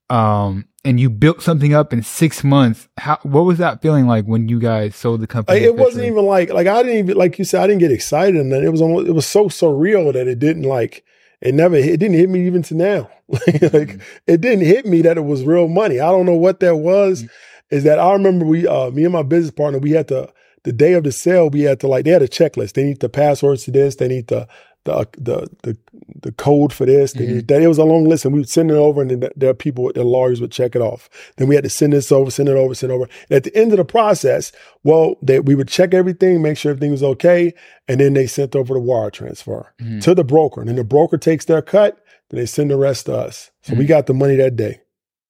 [0.09, 4.25] um, and you built something up in six months how what was that feeling like
[4.25, 7.17] when you guys sold the company Like, it wasn't even like like I didn't even
[7.17, 10.11] like you said I didn't get excited and it was almost it was so surreal
[10.13, 11.03] that it didn't like
[11.45, 13.09] it never it didn't hit me even to now.
[13.73, 15.99] Like it didn't hit me that it was real money.
[15.99, 17.25] I don't know what that was.
[17.71, 20.31] Is that I remember we uh me and my business partner we had to
[20.63, 22.73] the day of the sale we had to like they had a checklist.
[22.73, 24.47] They need the passwords to this they need the
[24.85, 25.77] the the the,
[26.21, 28.71] the code for this need that it was a long list and we would send
[28.71, 31.55] it over and then there are people the lawyers would check it off then we
[31.55, 33.71] had to send this over send it over send it over and at the end
[33.73, 34.51] of the process
[34.83, 37.55] well, they, we would check everything, make sure everything was okay,
[37.87, 39.99] and then they sent over the wire transfer Mhm.
[40.03, 40.61] to the broker.
[40.61, 41.97] And then the broker takes their cut,
[42.29, 43.49] then they send the rest to us.
[43.63, 43.87] So we Mhm.
[43.87, 44.81] got the money that day.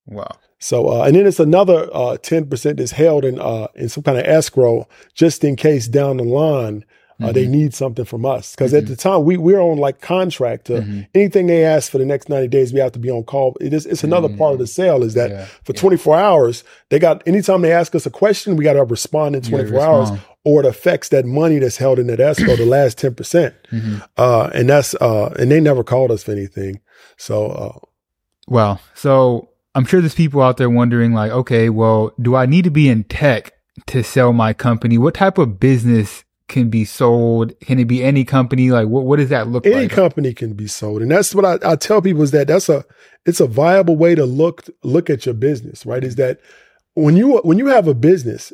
[0.07, 0.27] wow
[0.59, 4.03] So uh, and then it's another uh, ten percent that's held in uh, in some
[4.03, 6.83] kind of escrow just in case down the line
[7.21, 7.49] uh, they Mhm.
[7.49, 8.51] need something from us.
[8.55, 8.87] Because at Mhm.
[8.87, 11.07] the time we we're on like contract to Mhm.
[11.15, 13.55] anything they ask for the next ninety days, we have to be on call.
[13.61, 15.45] It is, it's another part of the sale is that Yeah.
[15.63, 19.35] for 24 hours, they got anytime they ask us a question, we got to respond
[19.35, 20.09] in 24 hours,
[20.43, 23.53] or it affects that money that's held in that escrow, the last 10 percent.
[23.71, 24.03] Mhm.
[24.17, 26.79] Uh, and that's uh, and they never called us for anything.
[27.17, 27.79] So uh,
[28.47, 32.63] Well, so I'm sure there's people out there wondering, like, okay, well, do I need
[32.65, 33.53] to be in tech
[33.87, 34.97] to sell my company?
[34.97, 37.59] What type of business can be sold?
[37.61, 38.69] Can it be any company?
[38.71, 39.91] Like, what what does that look any like?
[39.91, 42.83] company can be sold, and that's what I, I tell people is that that's a
[43.25, 45.85] it's a viable way to look look at your business.
[45.85, 46.03] Right?
[46.03, 46.39] Is that
[46.93, 48.53] when you when you have a business,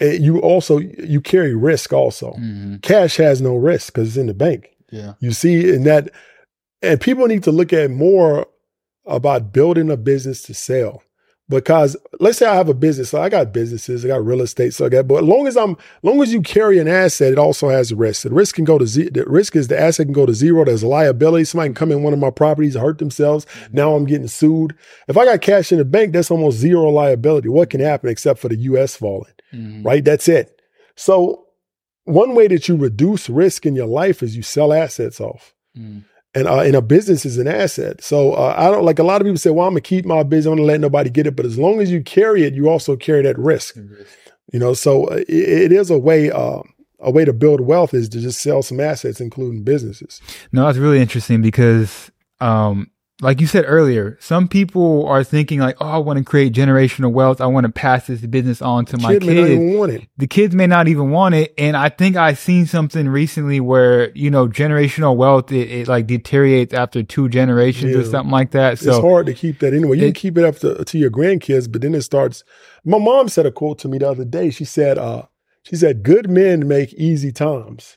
[0.00, 2.32] eh, you also you carry risk also.
[2.34, 2.82] Mhm.
[2.82, 4.70] Cash has no risk because it's in the bank.
[4.90, 5.14] Yeah.
[5.20, 6.10] You see, in that,
[6.82, 8.46] and people need to look at more
[9.06, 11.02] about building a business to sell.
[11.46, 14.72] Because let's say I have a business, so I got businesses, I got real estate,
[14.72, 15.06] so I got.
[15.06, 17.92] But as long as I'm, as long as you carry an asset, it also has
[17.92, 18.22] risk.
[18.22, 19.10] The risk can go to zero.
[19.12, 20.64] The risk is the asset can go to zero.
[20.64, 21.44] There's a liability.
[21.44, 23.44] Somebody can come in one of my properties, hurt themselves.
[23.72, 24.74] Now I'm getting sued.
[25.06, 27.50] If I got cash in the bank, that's almost zero liability.
[27.50, 28.96] What can happen except for the U.S.
[28.96, 29.32] falling?
[29.52, 29.84] Mhm.
[29.84, 30.02] right?
[30.04, 30.60] That's it.
[30.96, 31.44] So,
[32.04, 35.54] one way that you reduce risk in your life is you sell assets off.
[35.78, 36.04] Mhm.
[36.34, 38.02] And uh, in a business is an asset.
[38.02, 40.22] So uh, I don't like a lot of people say, "Well, I'm gonna keep my
[40.24, 40.50] business.
[40.50, 42.96] I'm gonna let nobody get it." But as long as you carry it, you also
[42.96, 43.76] carry that risk.
[44.52, 46.30] You know, so uh, it, it is a way.
[46.30, 46.62] Uh,
[47.00, 50.22] a way to build wealth is to just sell some assets, including businesses.
[50.52, 52.90] No, that's really interesting because, um,
[53.22, 57.12] like you said earlier, some people are thinking like, "Oh, I want to create generational
[57.12, 57.40] wealth.
[57.40, 60.08] I want to pass this business on to my Kid kids." want it.
[60.16, 61.54] the kids may not even want it.
[61.56, 66.06] And I think I seen something recently where, you know, generational wealth, it, it like
[66.08, 68.78] deteriorates after two generations or something like that.
[68.80, 69.96] So it's hard to keep that anyway.
[69.98, 72.42] You It- can keep it up to, to your grandkids, but then it starts.
[72.84, 74.50] My mom said a quote to me the other day.
[74.50, 75.22] She said, uh,
[75.62, 77.96] "She said good men make easy times,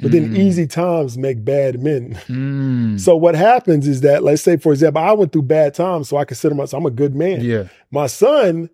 [0.00, 0.38] but then Mm.
[0.38, 3.00] easy times make bad men." Mm.
[3.00, 6.16] So what happens is that, let's say, for example, I went through bad times, so
[6.16, 7.40] I consider myself I'm a good man.
[7.42, 7.64] yeah.
[7.90, 8.68] My son,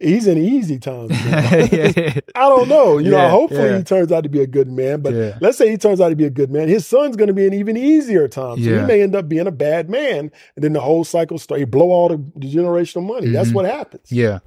[0.00, 1.10] he's in easy times.
[1.14, 2.98] I don't know.
[2.98, 3.78] You know, hopefully yeah.
[3.78, 5.00] he turns out to be a good man.
[5.00, 5.38] But Yeah.
[5.40, 6.68] let's say he turns out to be a good man.
[6.68, 8.62] His son's going to be an even easier time.
[8.62, 8.80] So Yeah.
[8.82, 10.30] he may end up being a bad man.
[10.56, 11.60] And then the whole cycle starts.
[11.60, 13.28] You blow all the, the generational money.
[13.30, 13.54] That's Mhm.
[13.54, 14.10] what happens.
[14.10, 14.40] Yeah.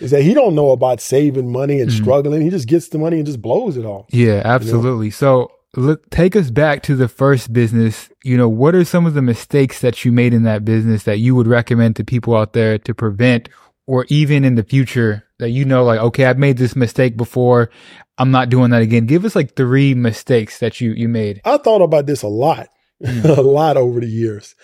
[0.00, 1.94] Is that he don't know about saving money and Mhm.
[2.02, 2.42] struggling.
[2.42, 4.06] He just gets the money and just blows it all.
[4.10, 5.10] Yeah, absolutely.
[5.10, 8.10] So look, take us back to the first business.
[8.24, 11.18] You know, what are some of the mistakes that you made in that business that
[11.18, 13.48] you would recommend to people out there to prevent
[13.86, 17.70] or even in the future that you know, like, okay, I've made this mistake before.
[18.18, 19.06] I'm not doing that again.
[19.06, 21.40] Give us like three mistakes that you, you made.
[21.44, 22.68] I thought about this a lot,
[23.02, 23.24] Mm.
[23.36, 24.54] a lot over the years.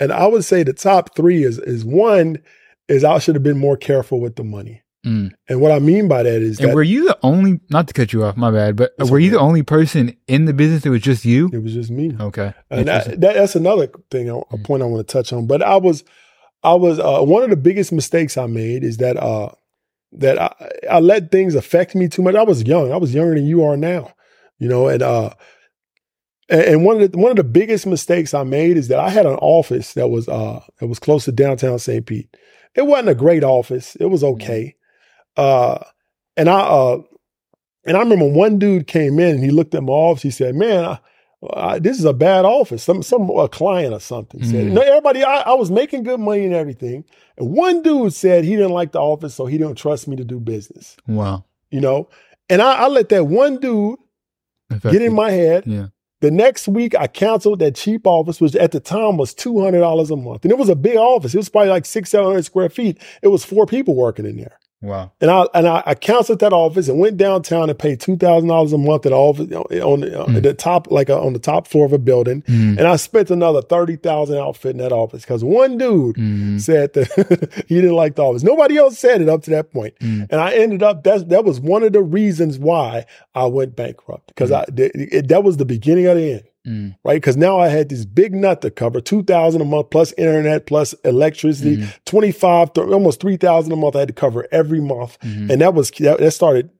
[0.00, 2.38] And I would say the top three is is one
[2.88, 4.81] is I should have been more careful with the money.
[5.04, 5.32] Mm.
[5.48, 7.94] And what I mean by that is And that were you the only, not to
[7.94, 10.90] cut you off, my bad, but were you the only person in the business that
[10.90, 11.50] was just you?
[11.52, 12.14] it was just me.
[12.20, 12.54] Okay.
[12.70, 14.64] And that, that, that's another thing, a Mm.
[14.64, 15.46] point I want to touch on.
[15.46, 16.04] But I was,
[16.62, 19.50] I was uh, one of the biggest mistakes I made is that uh,
[20.12, 20.54] that I,
[20.88, 22.36] I let things affect me too much.
[22.36, 22.92] I was young.
[22.92, 24.12] I was younger than you are now,
[24.60, 24.86] you know.
[24.86, 25.30] And uh,
[26.48, 29.08] and, and one of the one of the biggest mistakes I made is that I
[29.08, 32.06] had an office that was uh that was close to downtown St.
[32.06, 32.28] Pete.
[32.76, 33.96] It wasn't a great office.
[33.96, 34.76] It was okay.
[35.36, 35.78] Uh,
[36.36, 36.98] and I uh,
[37.84, 40.22] and I remember one dude came in and he looked at my office.
[40.22, 40.98] He said, "Man, I,
[41.50, 42.82] uh, this is a bad office.
[42.82, 44.66] Some some a client or something said.
[44.66, 44.72] Mhm.
[44.72, 45.24] No, everybody.
[45.24, 47.04] I, I was making good money and everything.
[47.36, 50.24] And one dude said he didn't like the office, so he didn't trust me to
[50.24, 50.96] do business.
[51.06, 51.44] Wow.
[51.70, 52.08] You know,
[52.48, 53.98] and I, I let that one dude
[54.92, 55.64] get in my head.
[55.66, 55.86] Yeah.
[56.20, 59.80] The next week, I canceled that cheap office, which at the time was two hundred
[59.80, 61.34] dollars a month, and it was a big office.
[61.34, 62.98] It was probably like six, seven hundred square feet.
[63.22, 64.56] It was four people working in there.
[64.82, 65.12] Wow.
[65.20, 68.48] And I and I, I canceled that office and went downtown and paid two thousand
[68.48, 70.42] dollars a month at office on the, uh, Mm.
[70.42, 72.42] the top, like uh, on the top floor of a building.
[72.42, 72.78] Mm.
[72.78, 76.60] And I spent another thirty thousand outfit in that office because one dude Mhm.
[76.60, 78.42] said that he didn't like the office.
[78.42, 79.94] Nobody else said it up to that point.
[80.00, 80.26] Mm.
[80.30, 84.28] And I ended up that that was one of the reasons why I went bankrupt
[84.28, 86.94] because I th- it, that was the beginning of the end Mm.
[87.04, 87.14] right?
[87.16, 90.66] Because now I had this big nut to cover, two thousand a month plus internet
[90.66, 91.94] plus electricity, Mhm.
[92.04, 93.96] twenty five, almost three thousand a month.
[93.96, 95.50] I had to cover every month, Mhm.
[95.50, 96.70] and that was that, that started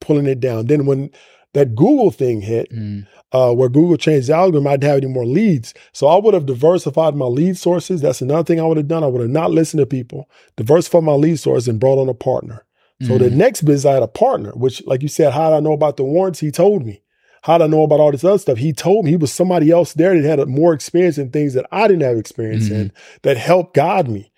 [0.00, 0.66] pulling it down.
[0.66, 1.10] Then when
[1.54, 3.06] that Google thing hit, Mm.
[3.32, 5.74] uh, where Google changed the algorithm, I didn't have any more leads.
[5.92, 8.00] So I would have diversified my lead sources.
[8.00, 9.04] That's another thing I would have done.
[9.04, 12.14] I would have not listened to people, diversified my lead sources, and brought on a
[12.14, 12.64] partner.
[13.02, 13.34] So the Mhm.
[13.34, 15.96] next business I had a partner, which, like you said, how did I know about
[15.96, 16.40] the warrants?
[16.40, 17.00] He told me.
[17.42, 18.58] How did I know about all this other stuff?
[18.58, 21.54] He told me he was somebody else there that had a, more experience in things
[21.54, 24.30] that I didn't have experience in that helped guide me.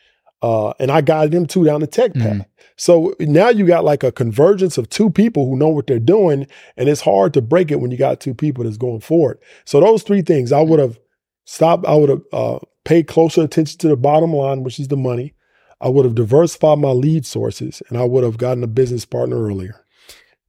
[0.42, 2.38] Uh, and I guided him too down the tech path.
[2.38, 2.46] Mhm.
[2.76, 6.46] So now you got like a convergence of two people who know what they're doing,
[6.76, 9.38] and it's hard to break it when you got two people that's going forward.
[9.64, 10.98] So those three things, I would have
[11.44, 11.86] stopped.
[11.86, 15.32] I would have uh, paid closer attention to the bottom line, which is the money.
[15.80, 19.42] I would have diversified my lead sources, and I would have gotten a business partner
[19.42, 19.83] earlier.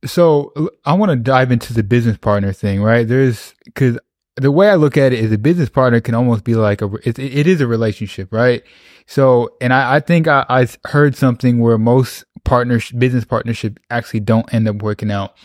[0.03, 0.53] So
[0.85, 3.07] I want to dive into the business partner thing, right?
[3.07, 3.97] There's because
[4.35, 6.93] the way I look at it is a business partner can almost be like a
[7.03, 8.63] it, it is a relationship, right?
[9.07, 14.19] So, and I, I think I, I heard something where most partners business partnership actually
[14.21, 15.35] don't end up working out.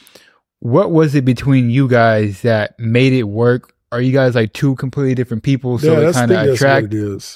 [0.58, 3.74] What was it between you guys that made it work?
[3.92, 6.84] Are you guys like two completely different people, so yeah, it kind of attract?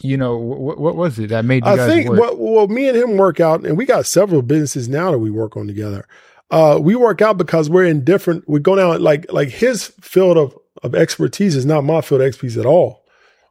[0.04, 2.20] You know, what, what was it that made you I guys think work?
[2.20, 5.30] well, well, me and him work out, and we got several businesses now that we
[5.30, 6.06] work on together.
[6.54, 8.48] Uh, we work out because we're in different.
[8.48, 12.26] We go down like like his field of of expertise is not my field of
[12.28, 13.02] expertise at all.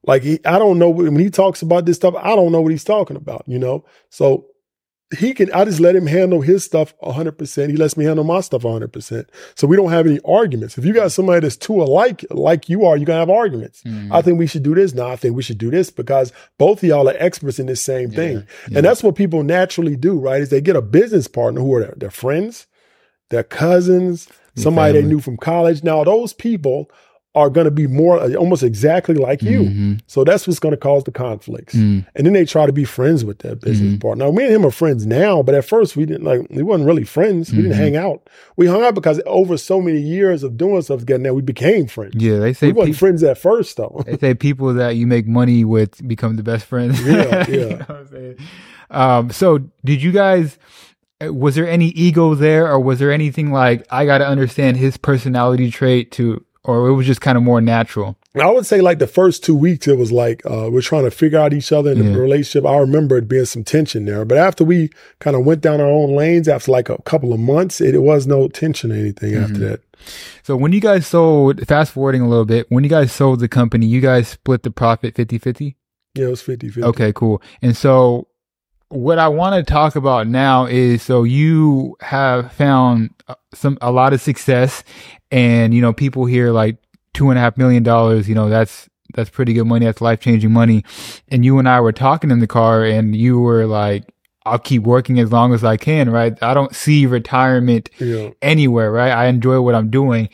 [0.05, 2.15] Like he, I don't know when he talks about this stuff.
[2.17, 3.43] I don't know what he's talking about.
[3.47, 4.45] You know, so
[5.19, 5.51] he can.
[5.53, 7.71] I just let him handle his stuff hundred percent.
[7.71, 9.29] He lets me handle my stuff hundred percent.
[9.55, 10.77] So we don't have any arguments.
[10.77, 13.83] If you got somebody that's too alike like you are, you're gonna have arguments.
[13.83, 14.11] Mhm.
[14.13, 14.93] I think we should do this.
[14.93, 17.81] No, I think we should do this because both of y'all are experts in this
[17.81, 18.35] same Yeah, thing.
[18.69, 18.77] yeah.
[18.77, 20.41] And that's what people naturally do, right?
[20.41, 22.65] Is they get a business partner who are their, their friends,
[23.33, 25.83] their cousins, Your somebody they knew from college.
[25.83, 26.89] Now, those people
[27.35, 29.61] are going to be more uh, almost exactly like you.
[29.63, 29.99] Mhm.
[30.05, 31.73] So that's what's going to cause the conflicts.
[31.73, 32.05] Mm.
[32.15, 34.01] And then they try to be friends with that business Mhm.
[34.01, 34.25] partner.
[34.25, 36.85] Now, me and him are friends now, but at first we didn't like, we wasn't
[36.85, 37.51] really friends.
[37.51, 37.61] We Mhm.
[37.63, 38.29] didn't hang out.
[38.55, 41.87] We hung out because over so many years of doing stuff together, now we became
[41.87, 42.13] friends.
[42.19, 44.03] Yeah, they say We weren't friends at first, though.
[44.05, 47.03] they say people that you make money with become the best friends.
[47.03, 48.35] Yeah, You know what I'm saying?
[48.91, 50.59] Um, so did you guys?
[51.27, 54.77] Uh, Was there any ego there, or was there anything like I got to understand
[54.77, 58.17] his personality trait to, or it was just kind of more natural?
[58.35, 61.11] I would say like the first two weeks, it was like uh, we're trying to
[61.11, 62.15] figure out each other in the Yeah.
[62.17, 62.65] relationship.
[62.67, 65.87] I remember it being some tension there, but after we kind of went down our
[65.87, 69.35] own lanes, after like a couple of months, it, it was no tension or anything
[69.35, 69.59] after Mhm.
[69.69, 69.81] that.
[70.41, 73.47] So when you guys sold, fast forwarding a little bit, when you guys sold the
[73.47, 75.77] company, you guys split the profit 50 50?
[76.15, 76.83] Yeah, it was 50 50.
[76.89, 77.39] Okay, cool.
[77.61, 78.27] And so
[78.93, 83.91] what I want to talk about now is so you have found uh, some a
[83.91, 84.83] lot of success,
[85.31, 86.77] and you know people hear like
[87.13, 88.29] two and a half million dollars.
[88.29, 89.85] You know that's that's pretty good money.
[89.85, 90.83] That's life changing money.
[91.29, 94.03] And you and I were talking in the car, and you were like,
[94.45, 96.37] "I'll keep working as long as I can." Right?
[96.43, 98.29] I don't see retirement Yeah.
[98.41, 99.11] anywhere, right?
[99.11, 100.29] I enjoy what I'm doing.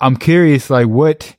[0.00, 1.36] I'm curious, like what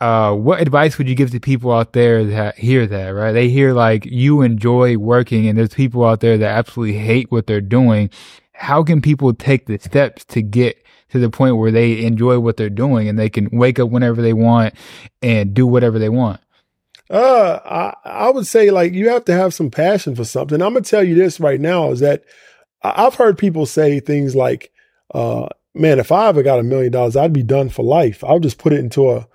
[0.00, 3.32] uh what advice would you give to people out there that hear that, right?
[3.32, 7.46] They hear like you enjoy working and there's people out there that absolutely hate what
[7.46, 8.10] they're doing.
[8.52, 12.56] How can people take the steps to get to the point where they enjoy what
[12.56, 14.74] they're doing and they can wake up whenever they want
[15.22, 16.40] and do whatever they want?
[17.08, 20.60] Uh, I, I would say like you have to have some passion for something.
[20.60, 22.24] I'm gonna tell you this right now is that
[22.82, 24.72] I've heard people say things like,
[25.14, 28.24] uh, "Man, if I ever got a million dollars, I'd be done for life.
[28.24, 29.28] I'll just put it into a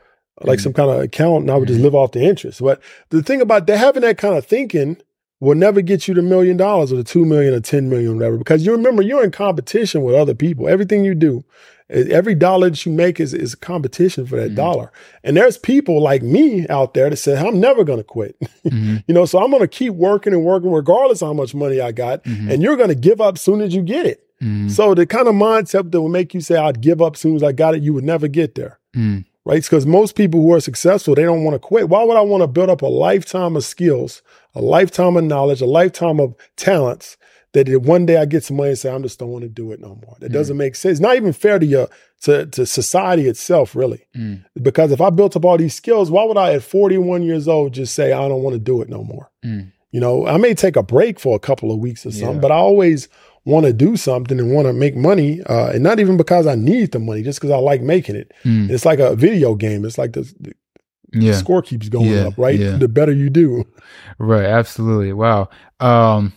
[0.44, 0.64] like Mhm.
[0.64, 1.84] some kind of account, and I would just Mhm.
[1.84, 4.98] live off the interest." But the thing about that, having that kind of thinking
[5.40, 8.16] will never get you the million dollars or the two million or ten million, or
[8.16, 10.68] whatever, because you remember you're in competition with other people.
[10.68, 11.44] Everything you do,
[11.90, 14.56] every dollar that you make is is competition for that Mhm.
[14.56, 14.92] dollar.
[15.24, 18.36] And there's people like me out there that say, I'm never going to quit.
[18.70, 21.54] Mhm, you know, so I'm going to keep working and working regardless of how much
[21.56, 22.24] money I got.
[22.24, 24.20] mhm, And you're going to give up soon as you get it.
[24.42, 27.36] mhm, So the kind of mindset that would make you say, I'd give up soon
[27.36, 28.78] as I got it, you would never get there.
[28.96, 29.26] mhm.
[29.46, 29.62] Right?
[29.62, 31.90] Because most people who are successful, they don't want to quit.
[31.90, 34.22] Why would I want to build up a lifetime of skills,
[34.54, 37.18] a lifetime of knowledge, a lifetime of talents
[37.54, 39.72] that one day I get some money and say, I'm just don't want to do
[39.72, 40.16] it no more.
[40.20, 40.34] That mm.
[40.34, 40.94] doesn't make sense.
[40.94, 41.90] It's not even fair to your
[42.22, 44.08] to, to society itself, really.
[44.16, 44.46] Mm.
[44.62, 47.74] Because if I built up all these skills, why would I at 41 years old
[47.74, 49.32] just say I don't want to do it no more?
[49.44, 49.72] Mm.
[49.92, 52.42] You know, I may take a break for a couple of weeks or something, yeah.
[52.42, 53.10] but I always
[53.46, 56.56] want to do something and want to make money, uh, and not even because I
[56.56, 58.32] need the money, just because I like making it.
[58.44, 58.70] Mm.
[58.70, 59.84] It's like a video game.
[59.84, 60.54] It's like the, the
[61.14, 61.34] yeah.
[61.34, 62.28] score keeps going yeah.
[62.28, 62.58] up, right?
[62.58, 62.78] Yeah.
[62.78, 63.66] The better you do.
[64.18, 64.46] Right.
[64.46, 65.14] Absolutely.
[65.14, 65.50] Wow.
[65.80, 66.34] Um,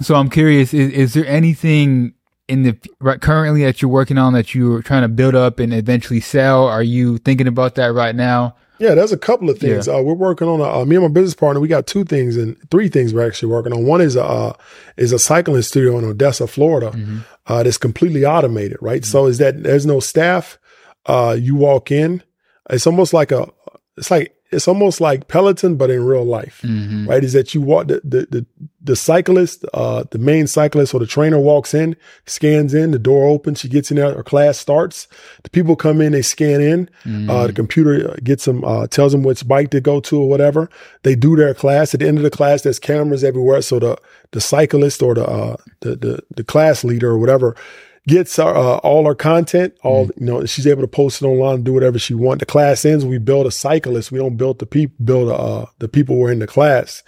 [0.00, 2.14] so I'm curious, is, is there anything
[2.48, 5.72] in the right, currently that you're working on that you're trying to build up and
[5.72, 6.66] eventually sell?
[6.66, 8.56] Are you thinking about that right now?
[8.78, 9.86] Yeah, there's a couple of things.
[9.86, 9.94] Yeah.
[9.94, 11.60] Uh, we're working on a, uh, me and my business partner.
[11.60, 13.84] We got two things and three things we're actually working on.
[13.84, 14.52] One is a uh,
[14.96, 17.18] is a cycling studio in Odessa, Florida, mm-hmm.
[17.46, 18.78] uh, that's completely automated.
[18.80, 19.10] Right, mm-hmm.
[19.10, 20.58] so is that there's no staff.
[21.06, 22.22] Uh, you walk in.
[22.70, 23.48] It's almost like a.
[23.96, 27.08] It's like it's almost like Peloton, but in real life, mm-hmm.
[27.08, 27.24] right?
[27.24, 28.46] Is that you walk the the the,
[28.80, 33.28] the cyclist, uh, the main cyclist or the trainer walks in, scans in, the door
[33.28, 35.08] opens, she gets in there, her class starts.
[35.42, 37.28] The people come in, they scan in, mm-hmm.
[37.28, 40.70] uh, the computer gets them, uh, tells them which bike to go to or whatever.
[41.02, 41.92] They do their class.
[41.94, 43.98] At the end of the class, there's cameras everywhere, so the
[44.32, 47.56] the cyclist or the uh, the, the the class leader or whatever
[48.06, 49.74] gets our, uh, all our content.
[49.82, 50.20] All mm.
[50.20, 52.40] you know, she's able to post it online, do whatever she wants.
[52.40, 53.04] The class ends.
[53.04, 54.12] We build a cyclist.
[54.12, 54.96] We don't build the people.
[55.04, 57.02] Build uh, the people who are in the class,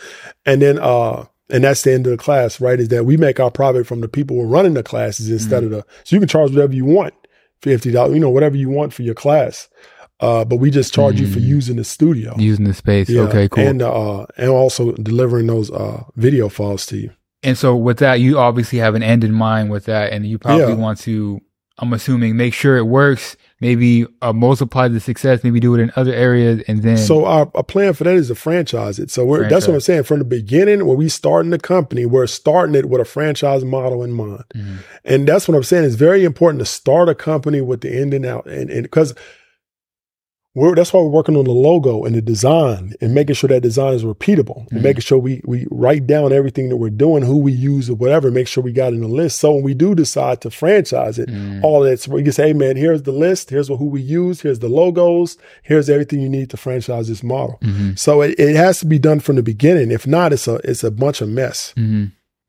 [0.44, 2.61] and then uh, and that's the end of the class.
[2.61, 2.80] Right?
[2.80, 5.62] Is that we make our profit from the people who are running the classes instead
[5.62, 5.66] mm.
[5.66, 5.87] of the.
[6.04, 7.14] So you can charge whatever you want,
[7.62, 8.14] fifty dollars.
[8.14, 9.68] You know, whatever you want for your class.
[10.20, 11.20] Uh, but we just charge mm.
[11.20, 11.46] you for mm.
[11.46, 13.08] using the studio, using the space.
[13.08, 13.20] Yeah.
[13.22, 13.62] Okay, cool.
[13.62, 17.12] And uh, and also delivering those uh, video files to you.
[17.42, 20.38] And so with that, you obviously have an end in mind with that, and you
[20.38, 20.74] probably yeah.
[20.74, 21.40] want to,
[21.79, 23.37] I'm assuming, make sure it works.
[23.61, 25.42] Maybe uh, multiply the success.
[25.42, 26.96] Maybe do it in other areas, and then.
[26.96, 29.11] So our, our plan for that is to franchise it.
[29.11, 30.05] So we're, that's what I'm saying.
[30.05, 34.03] From the beginning, when we starting the company, we're starting it with a franchise model
[34.05, 34.77] in mind, mm-hmm.
[35.05, 35.85] and that's what I'm saying.
[35.85, 39.14] It's very important to start a company with the end and out, and and because
[40.59, 43.61] we're, that's why we're working on the logo and the design and making sure that
[43.61, 44.75] design is repeatable mm-hmm.
[44.77, 47.94] and making sure we we write down everything that we're doing, who we use or
[47.94, 49.40] whatever, make sure we got in the list.
[49.40, 51.64] So when we do decide to franchise it, mm-hmm.
[51.64, 54.40] all that we can say, hey man, here's the list, here's what, who we use,
[54.40, 57.59] here's the logos, here's everything you need to franchise this model.
[57.62, 57.94] Mm-hmm.
[57.94, 59.92] So it, it, has to be done from the beginning.
[59.92, 61.73] If not, it's a it's a bunch of mess.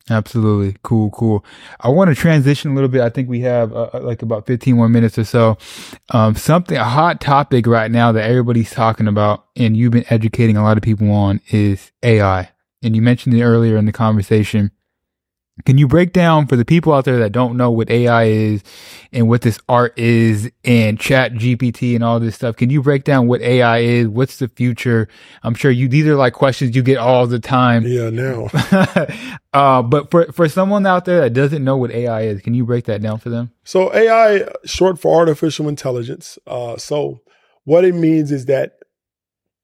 [0.10, 0.76] Absolutely.
[0.82, 1.46] Cool, cool.
[1.80, 3.02] I want to transition a little bit.
[3.02, 5.58] I think we have uh, uh, like about 15 more minutes or so.
[6.10, 10.58] Um, something, a hot topic right now that everybody's talking about and you've been educating
[10.58, 12.50] a lot of people on is AI.
[12.82, 14.72] And you mentioned it earlier in the conversation.
[15.66, 18.64] Can you break down for the people out there that don't know what AI is
[19.12, 22.56] and what this art is and chat GPT and all this stuff?
[22.56, 24.08] Can you break down what AI is?
[24.08, 25.08] What's the future?
[25.44, 27.86] I'm sure you, these are like questions you get all the time.
[27.86, 28.50] Yeah, now.
[29.54, 32.66] uh, but for, for someone out there that doesn't know what AI is, can you
[32.66, 33.52] break that down for them?
[33.64, 36.40] So AI, short for artificial intelligence.
[36.48, 37.22] Uh, so
[37.66, 38.74] what it means is that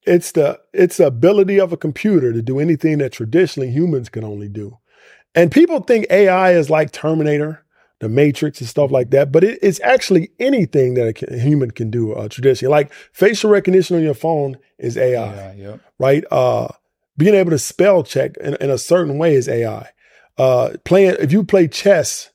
[0.05, 4.23] it's the, it's the ability of a computer to do anything that traditionally humans can
[4.23, 4.77] only do.
[5.35, 7.63] And people think AI is like Terminator,
[7.99, 11.91] the Matrix, and stuff like that, but it, it's actually anything that a, human can
[11.91, 12.71] do uh, traditionally.
[12.71, 16.23] Like facial recognition on your phone is AI, yeah, right?
[16.31, 16.69] Uh,
[17.17, 19.89] being able to spell check in, in a certain way is AI.
[20.37, 22.31] Uh, playing if you play chess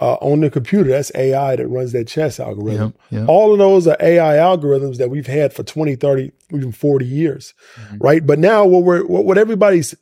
[0.00, 2.94] uh, on the computer, that's AI that runs that chess algorithm.
[3.10, 3.28] Yep, yep.
[3.28, 7.54] All of those are AI algorithms that we've had for 20, 30, even 40 years,
[7.74, 7.98] mm-hmm.
[7.98, 8.24] right?
[8.24, 9.94] But now what we're what, what everybody's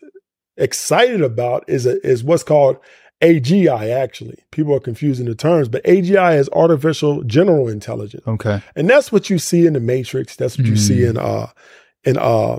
[0.57, 2.79] excited about is a, is what's called
[3.23, 3.90] AGI.
[3.90, 8.27] Actually, people are confusing the terms, but AGI is artificial general intelligence.
[8.27, 10.37] Okay, and that's what you see in the Matrix.
[10.37, 10.71] That's what mm.
[10.71, 11.11] you see mm.
[11.11, 11.47] in uh
[12.05, 12.59] in uh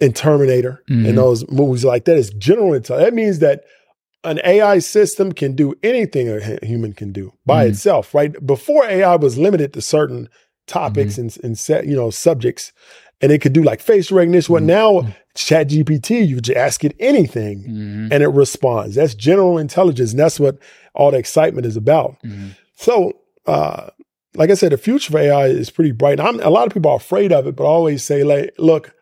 [0.00, 1.08] in Terminator mm.
[1.08, 2.16] and those movies like that.
[2.16, 3.10] Is general intelligence.
[3.10, 3.64] That means that
[4.24, 7.70] an AI system can do anything a human can do by mm.
[7.70, 8.14] itself.
[8.14, 10.28] Right before AI was limited to certain
[10.68, 11.22] topics mm-hmm.
[11.22, 12.72] and, and set you know subjects
[13.22, 14.52] and it could do like face recognition.
[14.52, 15.06] What mm-hmm.
[15.06, 18.08] now, Chat GPT, you just ask it anything mm-hmm.
[18.12, 18.96] and it responds.
[18.96, 20.10] That's general intelligence.
[20.10, 20.58] And that's what
[20.94, 22.16] all the excitement is about.
[22.24, 22.48] Mm-hmm.
[22.74, 23.12] So,
[23.46, 23.90] uh,
[24.34, 26.18] like I said, the future for AI is pretty bright.
[26.18, 28.94] I'm, a lot of people are afraid of it, but I always say, like, look,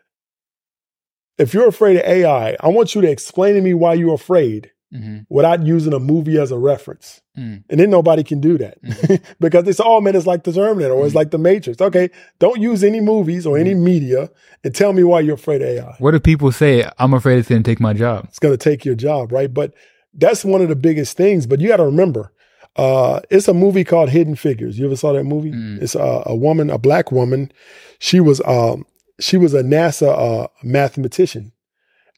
[1.38, 4.70] if you're afraid of AI, I want you to explain to me why you're afraid
[4.92, 5.18] mm-hmm.
[5.29, 7.20] without using a movie as a reference.
[7.38, 7.64] Mm.
[7.70, 9.15] And then nobody can do that mm-hmm.
[9.40, 11.19] because it's all meant it's like the Terminator or it's mm-hmm.
[11.19, 11.81] like the Matrix.
[11.81, 13.85] Okay, don't use any movies or any mm-hmm.
[13.85, 14.31] media
[14.65, 15.94] and tell me why you're afraid of AI.
[15.98, 18.27] What if people say, I'm afraid it's going to take my job?
[18.29, 19.52] It's going to take your job, right?
[19.52, 19.75] But
[20.15, 21.46] that's one of the biggest things.
[21.46, 22.33] But you got to remember,
[22.77, 24.79] Uh, it's a movie called Hidden Figures.
[24.79, 25.50] You ever saw that movie?
[25.50, 25.83] Mm.
[25.83, 27.50] It's a, a woman, a black woman.
[27.98, 28.87] She was um,
[29.19, 31.52] she was a NASA uh, mathematician,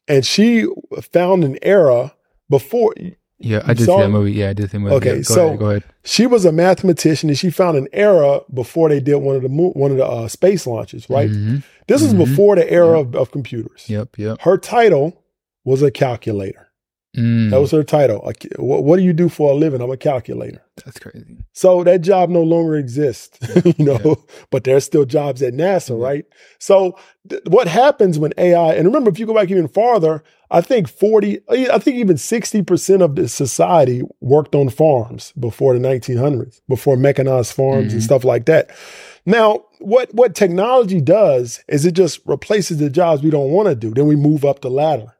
[0.07, 0.67] and she
[1.11, 2.13] found an era
[2.57, 2.93] before.
[3.39, 4.31] Yeah, I did saw see that movie.
[4.33, 4.95] Yeah, I did see that movie.
[4.95, 5.83] Okay, Yeah, go so- ahead, go ahead.
[6.05, 9.49] She was a mathematician, and she found an era before they did one of the
[9.49, 11.09] mo- one of the uh, space launches.
[11.09, 11.29] Right.
[11.29, 11.63] Mhm.
[11.87, 12.19] This is Mhm.
[12.25, 13.85] before the era of, of computers.
[13.87, 14.37] Yep, yep.
[14.41, 15.23] Her title
[15.65, 16.67] was a calculator.
[17.17, 18.19] Mm, That was her title.
[18.27, 19.81] A What, what do you do for a living?
[19.81, 20.61] I'm a calculator.
[20.83, 21.37] that's crazy.
[21.53, 23.37] So that job no longer exists,
[23.77, 24.15] you know,
[24.49, 26.01] but there's still jobs at NASA, Mhm.
[26.01, 26.25] right?
[26.59, 26.97] So
[27.29, 30.23] th- what happens when AI, and remember, if you go back even farther,
[30.55, 35.79] I think 40, I think even 60% of the society worked on farms before the
[35.79, 38.05] 1900s, before mechanized farms and Mhm.
[38.05, 38.69] stuff like that.
[39.25, 43.75] Now, what, what technology does is it just replaces the jobs we don't want to
[43.75, 43.91] do.
[43.95, 45.13] Then we move up the ladder,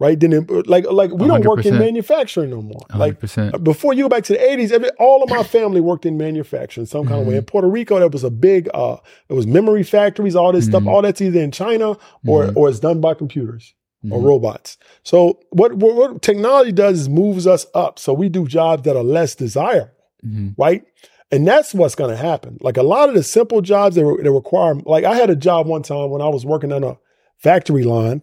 [0.00, 0.18] right?
[0.18, 2.80] Then it, like, like we don't work in manufacturing no more.
[2.92, 3.62] Like 100%.
[3.62, 6.86] before you go back to the 80s, every, all of my family worked in manufacturing
[6.86, 7.36] some kind of way.
[7.36, 8.96] In Puerto Rico, there was a big, uh,
[9.28, 10.88] it was memory factories, all this stuff, Mhm.
[10.88, 11.90] all that's either in China
[12.26, 12.56] or, Mhm.
[12.56, 13.72] or it's done by computers
[14.10, 14.24] or Mhm.
[14.24, 14.78] robots.
[15.02, 17.98] So what, what, what technology does is moves us up.
[17.98, 19.90] So we do jobs that are less desirable,
[20.26, 20.54] Mhm.
[20.56, 20.82] right?
[21.30, 22.56] And that's what's going to happen.
[22.62, 25.36] Like a lot of the simple jobs that, re- that require, like I had a
[25.36, 26.96] job one time when I was working on a
[27.36, 28.22] factory line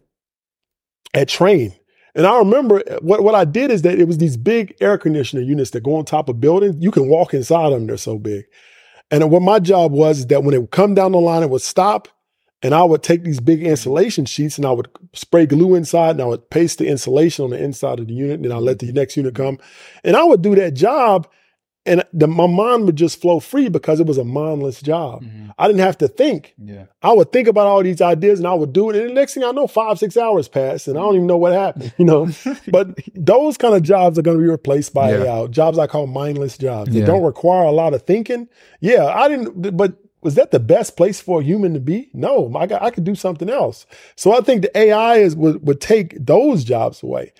[1.14, 1.74] at Trane.
[2.16, 5.44] And I remember what, what I did is that it was these big air conditioner
[5.44, 6.76] units that go on top of buildings.
[6.80, 8.46] You can walk inside them, they're so big.
[9.12, 11.50] And what my job was is that when it would come down the line, it
[11.52, 12.08] would stop.
[12.64, 16.22] And I would take these big insulation sheets and I would spray glue inside and
[16.22, 18.36] I would paste the insulation on the inside of the unit.
[18.38, 19.60] And then I let the next unit come.
[20.04, 21.28] And I would do that job.
[21.86, 25.24] And the, my mind would just flow free because it was a mindless job.
[25.24, 25.54] Mhm.
[25.58, 26.54] I didn't have to think.
[26.62, 26.88] Yeah.
[27.02, 28.96] I would think about all these ideas and I would do it.
[28.98, 31.38] And the next thing I know, five, six hours pass and I don't even know
[31.38, 32.28] what happened, you know.
[32.70, 35.24] but those kind of jobs are going to be replaced by Yeah.
[35.44, 36.92] AI, jobs I call mindless jobs.
[36.92, 38.50] They don't require a lot of thinking.
[38.82, 42.10] Yeah, I didn't, but was that the best place for a human to be?
[42.14, 43.86] No, I, got, I could do something else.
[44.16, 47.34] So I think the AI is would, would take those jobs away.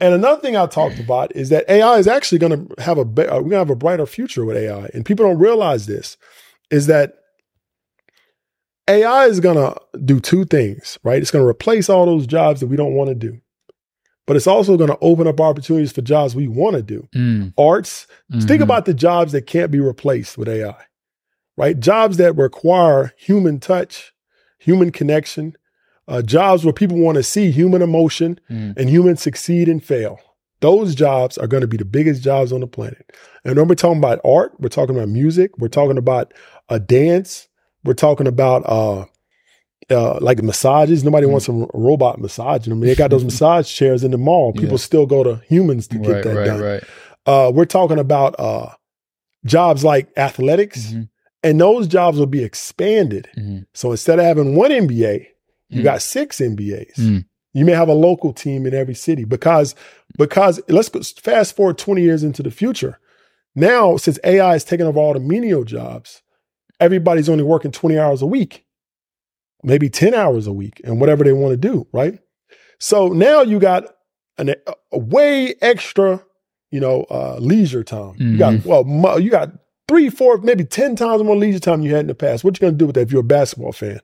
[0.00, 3.02] And another thing I talked about is that AI is actually going to have a
[3.02, 6.16] uh, we're going to have a brighter future with AI, and people don't realize this
[6.72, 7.18] is that
[8.88, 11.22] AI is going to do two things, right?
[11.22, 13.40] It's going to replace all those jobs that we don't want to do,
[14.26, 17.08] but it's also going to open up opportunities for jobs we want to do.
[17.14, 18.08] Mm, Arts.
[18.32, 18.62] Think mhm.
[18.62, 20.74] about the jobs that can't be replaced with AI,
[21.56, 21.78] right?
[21.78, 24.12] Jobs that require human touch,
[24.58, 25.56] human connection,
[26.08, 28.76] uh, jobs where people want to see human emotion Mm.
[28.76, 30.18] and humans succeed and fail.
[30.60, 33.10] Those jobs are going to be the biggest jobs on the planet.
[33.44, 36.32] And when we're talking about art, we're talking about music, we're talking about
[36.68, 37.48] a dance,
[37.84, 39.04] we're talking about uh,
[39.90, 41.02] uh, like massages.
[41.04, 41.30] Nobody Mm.
[41.32, 42.80] wants a, ro- robot massaging them.
[42.80, 44.52] They got those massage chairs in the mall.
[44.52, 44.76] People Yeah.
[44.76, 46.60] still go to humans to get Right, that right, done.
[46.60, 46.84] right.
[47.26, 48.68] Uh, we're talking about uh,
[49.44, 51.08] jobs like athletics, Mhm.
[51.42, 53.28] And those jobs will be expanded.
[53.38, 53.66] Mhm.
[53.74, 55.26] So instead of having one NBA,
[55.70, 55.84] you Mm.
[55.84, 56.96] got six NBAs.
[56.98, 57.24] Mm.
[57.54, 59.74] You may have a local team in every city because
[60.18, 62.98] because let's go fast forward 20 years into the future.
[63.54, 66.22] Now, since AI is taking over all the menial jobs,
[66.80, 68.64] everybody's only working 20 hours a week,
[69.62, 72.18] maybe 10 hours a week, and whatever they want to do, right?
[72.78, 73.84] So now you got
[74.38, 74.54] an,
[74.92, 76.22] a, way extra,
[76.70, 78.14] you know, uh, leisure time.
[78.18, 79.50] You got well, mo- you got
[79.92, 82.44] three, four, maybe 10 times more leisure time you had in the past.
[82.44, 84.00] What you going to do with that if you're a basketball fan?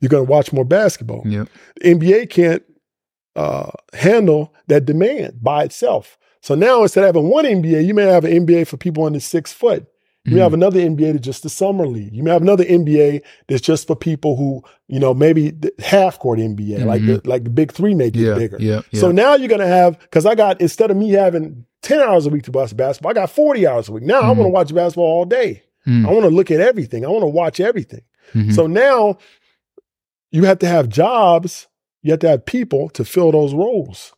[0.00, 1.22] You're going to watch more basketball.
[1.24, 1.48] Yep.
[1.76, 2.64] The NBA can't
[3.36, 6.18] uh, handle that demand by itself.
[6.42, 9.20] So now instead of having one NBA, you may have an NBA for people under
[9.20, 9.86] six foot.
[10.28, 12.12] You may have another NBA that's just the summer league.
[12.14, 16.18] You may have another NBA that's just for people who, you know, maybe the half
[16.18, 18.56] court NBA, like the like the big three may get yeah, bigger.
[18.60, 18.80] Yeah.
[18.90, 19.00] Yeah.
[19.00, 22.30] So now you're gonna have because I got instead of me having 10 hours a
[22.30, 24.04] week to watch basketball, I got 40 hours a week.
[24.04, 24.36] Now I Mhm.
[24.36, 25.62] want to watch basketball all day.
[25.86, 26.06] Mm.
[26.06, 27.04] I want to look at everything.
[27.04, 28.02] I want to watch everything.
[28.34, 28.52] Mhm.
[28.52, 29.16] So now
[30.30, 31.68] you have to have jobs,
[32.02, 34.12] you have to have people to fill those roles.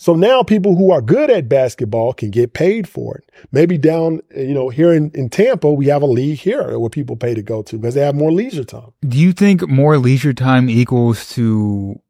[0.00, 3.32] So now people who are good at basketball can get paid for it.
[3.50, 7.16] Maybe down, you know, here in, in Tampa, we have a league here where people
[7.16, 8.92] pay to go to because they have more leisure time.
[9.00, 12.00] Do you think more leisure time equals to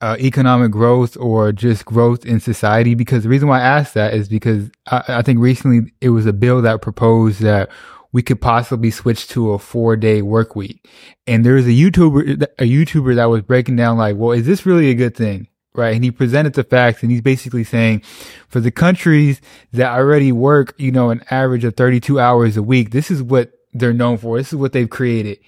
[0.00, 2.96] uh, economic growth or just growth in society?
[2.96, 6.26] Because the reason why I asked that is because I, I think recently it was
[6.26, 7.70] a bill that proposed that
[8.10, 10.88] we could possibly switch to a four day work week.
[11.28, 14.66] And there was a YouTuber, a YouTuber that was breaking down like, well, is this
[14.66, 15.46] really a good thing?
[15.76, 15.94] Right.
[15.94, 18.00] And he presented the facts and he's basically saying
[18.48, 19.40] for the countries
[19.72, 23.52] that already work, you know, an average of 32 hours a week, this is what
[23.72, 24.38] they're known for.
[24.38, 25.38] This is what they've created.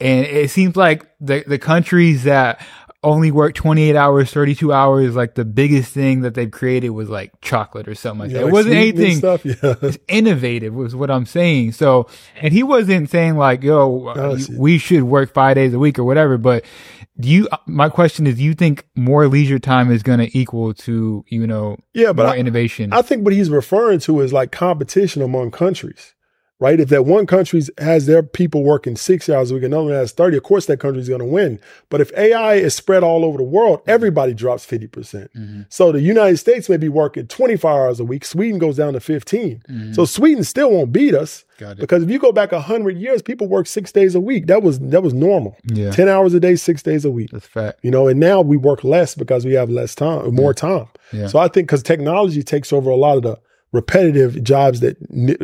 [0.00, 2.60] And it seems like the, the countries that
[3.04, 5.14] only work 28 hours, 32 hours.
[5.14, 8.44] Like the biggest thing that they've created was like chocolate or something like Yeah, that.
[8.46, 9.44] like it wasn't anything Stuff.
[9.44, 9.74] Yeah.
[10.08, 11.72] innovative was what I'm saying.
[11.72, 12.08] So,
[12.40, 14.56] and he wasn't saying like, yo, see.
[14.56, 16.38] we should work five days a week or whatever.
[16.38, 16.64] But
[17.20, 20.38] do you, uh, my question is, do you think more leisure time is going to
[20.38, 22.92] equal to, you know, Yeah, but more I, innovation?
[22.92, 26.14] I think what he's referring to is like competition among countries,
[26.60, 26.80] right?
[26.80, 30.12] If that one country has their people working six hours a week, another one has
[30.12, 31.60] 30, of course that country is going to win.
[31.88, 34.90] But if AI is spread all over the world, everybody drops 50%.
[34.92, 35.62] percent Mm-hmm.
[35.68, 38.24] So the United States may be working 25 hours a week.
[38.24, 39.62] Sweden goes down to 15.
[39.68, 39.92] Mm-hmm.
[39.92, 41.44] So Sweden still won't beat us.
[41.58, 44.46] Because if you go back 100 years, people work six days a week.
[44.46, 45.56] That was that was normal.
[45.64, 45.90] Yeah.
[45.90, 47.30] 10 hours a day, six days a week.
[47.32, 47.80] That's fact.
[47.82, 50.86] You know, and now we work less because we have less time, more time.
[51.12, 51.26] Yeah.
[51.26, 53.40] So I think because technology takes over a lot of the
[53.72, 54.96] repetitive jobs that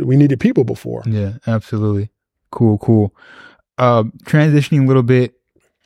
[0.05, 1.03] we needed people before.
[1.07, 2.11] Yeah, absolutely.
[2.51, 3.14] Cool, cool.
[3.79, 5.35] Uh, transitioning a little bit,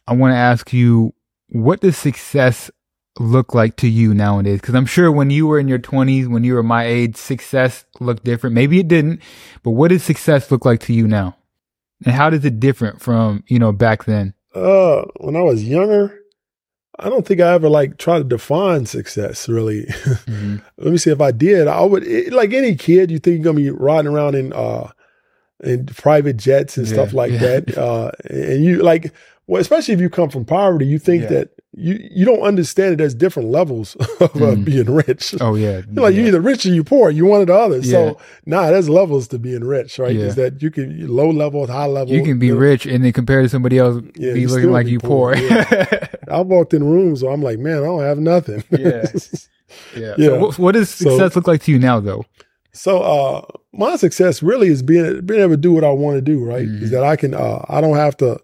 [0.07, 1.15] I want to ask you,
[1.51, 2.71] what does success
[3.19, 4.61] look like to you nowadays?
[4.61, 7.85] Because I'm sure when you were in your 20s, when you were my age, success
[8.01, 8.55] looked different.
[8.55, 9.21] Maybe it didn't,
[9.63, 11.37] but what does success look like to you now?
[12.05, 14.35] And how does it different from, you know, back then?
[14.55, 16.19] Uh, when I was younger,
[17.01, 19.85] I don't think I ever like try to define success really.
[20.29, 20.63] Mhm.
[20.79, 21.69] Let me see if I did.
[21.69, 23.11] I would it, like any kid.
[23.11, 24.91] You think you're gonna be riding around in uh
[25.63, 27.39] in private jets and stuff like yeah.
[27.39, 27.77] that.
[27.79, 29.13] Uh, and you like,
[29.49, 31.29] well, especially if you come from poverty, you think Yeah.
[31.31, 34.65] that you you don't understand it there's different levels of uh, Mhm.
[34.65, 35.35] being rich.
[35.41, 35.83] Oh, yeah.
[35.93, 36.21] You're like yeah.
[36.21, 37.11] you're either rich or you're poor.
[37.11, 37.79] You one or the other.
[37.79, 37.91] Yeah.
[37.93, 40.15] So nah, there's levels to being rich, right?
[40.17, 40.25] Yeah.
[40.27, 42.15] Is that you can low level, high level.
[42.15, 42.61] You can be you know.
[42.61, 45.99] rich and then compared to somebody else, Yeah, be looking like be you poor, poor.
[46.31, 48.65] I walked in rooms where I'm like, man, I don't have nothing.
[48.71, 49.05] Yeah.
[49.97, 50.15] yeah.
[50.17, 52.25] So what, what does So- success look like to you now, though?
[52.73, 53.43] So uh
[53.73, 56.67] my success really is being being able to do what I want to do, right?
[56.67, 56.83] Mhm.
[56.83, 58.39] Is that I can uh I don't have to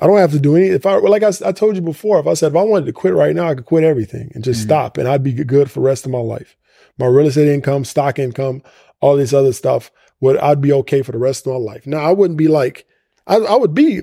[0.00, 2.26] I don't have to do any if I like I, I told you before, if
[2.26, 4.60] I said if I wanted to quit right now, I could quit everything and just
[4.60, 4.64] Mhm.
[4.64, 6.56] stop and I'd be good for the rest of my life.
[6.98, 8.62] My real estate income, stock income,
[9.00, 9.90] all this other stuff,
[10.20, 11.86] would I'd be okay for the rest of my life.
[11.86, 12.86] Now I wouldn't be like
[13.26, 14.00] I, I would be,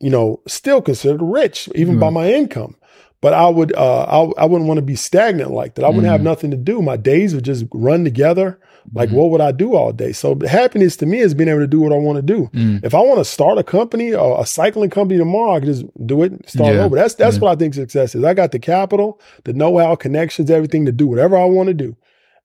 [0.00, 2.76] you know, still considered rich, even by my income.
[3.20, 5.84] But I would uh I, I wouldn't want to be stagnant like that.
[5.84, 6.24] I wouldn't have Mhm.
[6.24, 6.80] nothing to do.
[6.82, 8.58] My days would just run together.
[8.92, 9.14] Like, Mhm.
[9.14, 10.12] what would I do all day?
[10.12, 12.50] So happiness to me is being able to do what I want to do.
[12.52, 12.84] Mm.
[12.84, 16.06] If I want to start a company or a cycling company tomorrow, I can just
[16.06, 16.84] do it, start Yeah.
[16.84, 16.96] over.
[16.96, 17.42] That's that's Yeah.
[17.42, 18.24] what I think success is.
[18.24, 21.96] I got the capital, the know-how, connections, everything to do whatever I want to do.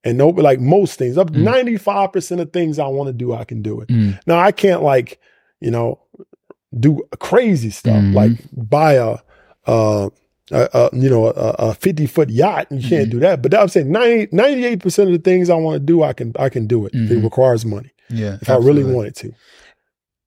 [0.03, 1.43] And no, like most things, up Mm.
[1.43, 3.89] ninety five percent of things I want to do, I can do it.
[3.89, 4.17] Mm.
[4.25, 5.19] Now I can't like,
[5.59, 5.99] you know,
[6.79, 8.13] do crazy stuff Mhm.
[8.13, 9.17] like buy a,
[9.67, 10.09] uh,
[10.51, 12.67] a, a you know, a, a fifty foot yacht.
[12.71, 13.11] and You can't Mhm.
[13.11, 13.41] do that.
[13.41, 16.49] But I'm saying 98 percent of the things I want to do, I can I
[16.49, 16.93] can do it.
[16.93, 17.11] Mhm.
[17.11, 18.37] It requires money Yeah.
[18.41, 19.33] if I really wanted to.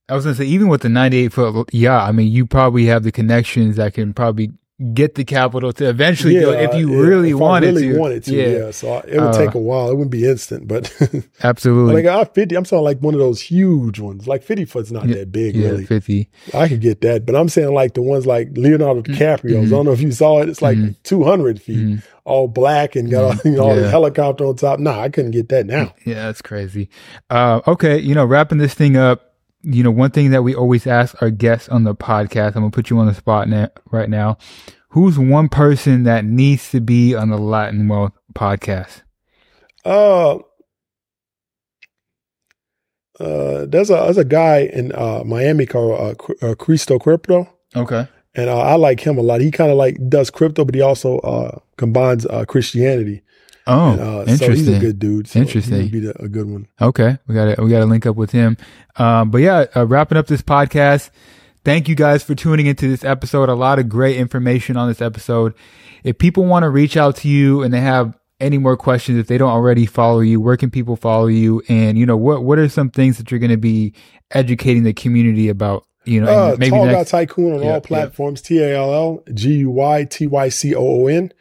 [0.09, 3.03] I was gonna say, even with the 98 foot yacht, I mean, you probably have
[3.03, 4.51] the connections that can probably
[4.95, 7.93] get the capital to eventually do it if you yeah, really if wanted I really
[7.93, 7.99] to.
[7.99, 8.49] wanted to, Yeah.
[8.49, 8.71] yeah.
[8.73, 9.89] So I, it would Uh, take a while.
[9.91, 10.93] It wouldn't be instant, but
[11.45, 12.03] Absolutely.
[12.03, 14.27] like I fifty, I'm saying like one of those huge ones.
[14.27, 15.87] Like fifty foot's not Yeah, that big, yeah, really.
[15.87, 16.29] 50.
[16.55, 19.73] I could get that, but I'm saying like the ones like Leonardo DiCaprio's.
[19.73, 20.49] I don't know if you saw it.
[20.49, 20.97] It's like Mhm.
[21.05, 22.03] 200 feet, Mhm.
[22.25, 23.83] all black and got all, you know, all Yeah.
[23.83, 24.81] the helicopter on top.
[24.81, 25.95] Nah, I couldn't get that now.
[26.05, 26.89] Yeah, that's crazy.
[27.31, 29.32] Uh, okay, you know, wrapping this thing up,
[29.63, 32.71] you know, one thing that we always ask our guests on the podcast, I'm gonna
[32.71, 34.39] put you on the spot now, right now.
[34.91, 39.03] Who's one person that needs to be on the Latin Wealth podcast?
[39.85, 40.39] Uh,
[43.19, 47.49] uh, there's a there's a guy in uh, Miami called uh, uh, Cristo Crypto.
[47.75, 48.07] Okay.
[48.35, 49.41] And uh, I like him a lot.
[49.41, 53.23] He kind of like does crypto, but he also uh, combines uh, Christianity.
[53.67, 54.67] Oh, And, uh, So interesting.
[54.67, 55.29] he's a good dude.
[55.29, 55.75] So Interesting.
[55.77, 56.67] He would be the, a good one.
[56.81, 58.57] Okay, we got to we got to link up with him.
[58.97, 61.11] Um, but yeah, uh, wrapping up this podcast.
[61.65, 63.49] Thank you guys for tuning into this episode.
[63.49, 65.55] A lot of great information on this episode.
[66.03, 69.29] If people want to reach out to you and they have any more questions, if
[69.29, 71.63] they don't already follow you, where can people follow you?
[71.69, 73.95] And you know, what what are some things that you're going to be
[74.33, 75.87] educating the community about?
[76.05, 77.05] You know, Uh, maybe Tall Guy.
[77.05, 78.43] Tycoon on Yeah, all platforms.
[78.43, 81.33] T A L L G U Y T Y C O O N.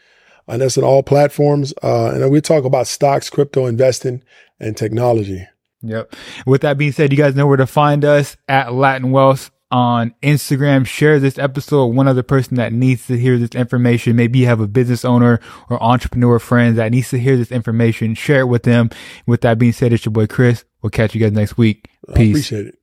[0.51, 1.73] And that's on all platforms.
[1.81, 4.23] Uh, and we talk about stocks, crypto investing,
[4.59, 5.47] and technology.
[5.81, 6.13] Yep.
[6.45, 10.13] With that being said, you guys know where to find us at Latin Wealth on
[10.21, 10.85] Instagram.
[10.85, 14.15] Share this episode with one other person that needs to hear this information.
[14.15, 15.39] Maybe you have a business owner
[15.69, 18.13] or entrepreneur friend that needs to hear this information.
[18.13, 18.89] Share it with them.
[19.25, 20.65] With that being said, it's your boy Chris.
[20.81, 21.89] We'll catch you guys next week.
[22.09, 22.31] I Peace.
[22.31, 22.80] appreciate it.